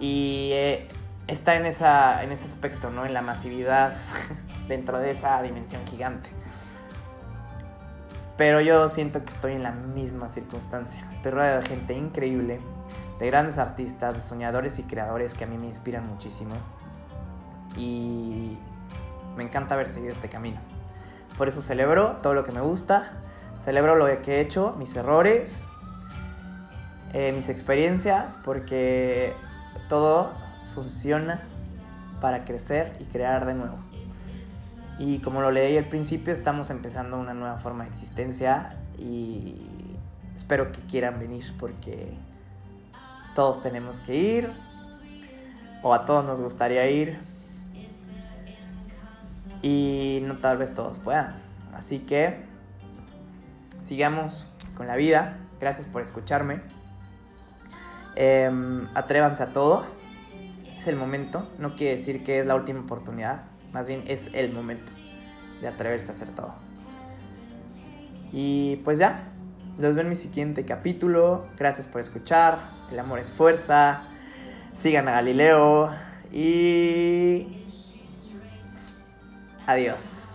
y 0.00 0.50
eh, 0.52 0.88
está 1.26 1.56
en, 1.56 1.66
esa, 1.66 2.22
en 2.22 2.32
ese 2.32 2.46
aspecto, 2.46 2.90
¿no? 2.90 3.04
En 3.04 3.12
la 3.12 3.22
masividad 3.22 3.94
dentro 4.68 4.98
de 4.98 5.10
esa 5.10 5.42
dimensión 5.42 5.86
gigante. 5.86 6.30
Pero 8.42 8.60
yo 8.60 8.88
siento 8.88 9.24
que 9.24 9.32
estoy 9.32 9.52
en 9.52 9.62
la 9.62 9.70
misma 9.70 10.28
circunstancia. 10.28 11.06
Estoy 11.08 11.30
rodeado 11.30 11.60
de 11.60 11.66
gente 11.68 11.94
increíble, 11.94 12.58
de 13.20 13.26
grandes 13.28 13.56
artistas, 13.56 14.14
de 14.14 14.20
soñadores 14.20 14.80
y 14.80 14.82
creadores 14.82 15.34
que 15.34 15.44
a 15.44 15.46
mí 15.46 15.56
me 15.58 15.68
inspiran 15.68 16.08
muchísimo. 16.08 16.56
Y 17.76 18.58
me 19.36 19.44
encanta 19.44 19.76
haber 19.76 19.88
seguido 19.88 20.10
este 20.10 20.28
camino. 20.28 20.58
Por 21.38 21.46
eso 21.46 21.62
celebro 21.62 22.16
todo 22.16 22.34
lo 22.34 22.42
que 22.42 22.50
me 22.50 22.60
gusta, 22.60 23.12
celebro 23.62 23.94
lo 23.94 24.06
que 24.22 24.38
he 24.38 24.40
hecho, 24.40 24.74
mis 24.76 24.96
errores, 24.96 25.70
eh, 27.12 27.30
mis 27.30 27.48
experiencias, 27.48 28.40
porque 28.44 29.34
todo 29.88 30.32
funciona 30.74 31.44
para 32.20 32.44
crecer 32.44 32.96
y 32.98 33.04
crear 33.04 33.46
de 33.46 33.54
nuevo. 33.54 33.78
Y 34.98 35.18
como 35.18 35.40
lo 35.40 35.50
leí 35.50 35.76
al 35.76 35.86
principio, 35.86 36.32
estamos 36.32 36.70
empezando 36.70 37.18
una 37.18 37.34
nueva 37.34 37.58
forma 37.58 37.84
de 37.84 37.90
existencia 37.90 38.76
y 38.98 39.66
espero 40.34 40.70
que 40.70 40.80
quieran 40.80 41.18
venir 41.18 41.44
porque 41.58 42.16
todos 43.34 43.62
tenemos 43.62 44.00
que 44.00 44.14
ir 44.14 44.50
o 45.82 45.94
a 45.94 46.04
todos 46.04 46.24
nos 46.24 46.40
gustaría 46.40 46.88
ir 46.88 47.18
y 49.62 50.20
no 50.24 50.38
tal 50.38 50.58
vez 50.58 50.74
todos 50.74 50.98
puedan. 50.98 51.40
Así 51.72 52.00
que 52.00 52.44
sigamos 53.80 54.48
con 54.76 54.86
la 54.86 54.96
vida. 54.96 55.38
Gracias 55.60 55.86
por 55.86 56.02
escucharme. 56.02 56.60
Em, 58.16 58.88
atrévanse 58.94 59.42
a 59.42 59.52
todo. 59.52 59.86
Es 60.76 60.88
el 60.88 60.96
momento. 60.96 61.48
No 61.58 61.76
quiere 61.76 61.92
decir 61.92 62.24
que 62.24 62.40
es 62.40 62.46
la 62.46 62.56
última 62.56 62.80
oportunidad. 62.80 63.51
Más 63.72 63.88
bien 63.88 64.04
es 64.06 64.30
el 64.32 64.52
momento 64.52 64.92
de 65.60 65.68
atreverse 65.68 66.08
a 66.08 66.14
hacer 66.14 66.28
todo. 66.28 66.54
Y 68.32 68.76
pues 68.84 68.98
ya. 68.98 69.28
Los 69.78 69.94
veo 69.94 70.02
en 70.02 70.10
mi 70.10 70.16
siguiente 70.16 70.64
capítulo. 70.64 71.46
Gracias 71.56 71.86
por 71.86 72.00
escuchar. 72.00 72.58
El 72.90 72.98
amor 72.98 73.18
es 73.18 73.30
fuerza. 73.30 74.04
Sigan 74.74 75.08
a 75.08 75.12
Galileo. 75.12 75.90
Y... 76.30 77.64
Adiós. 79.66 80.31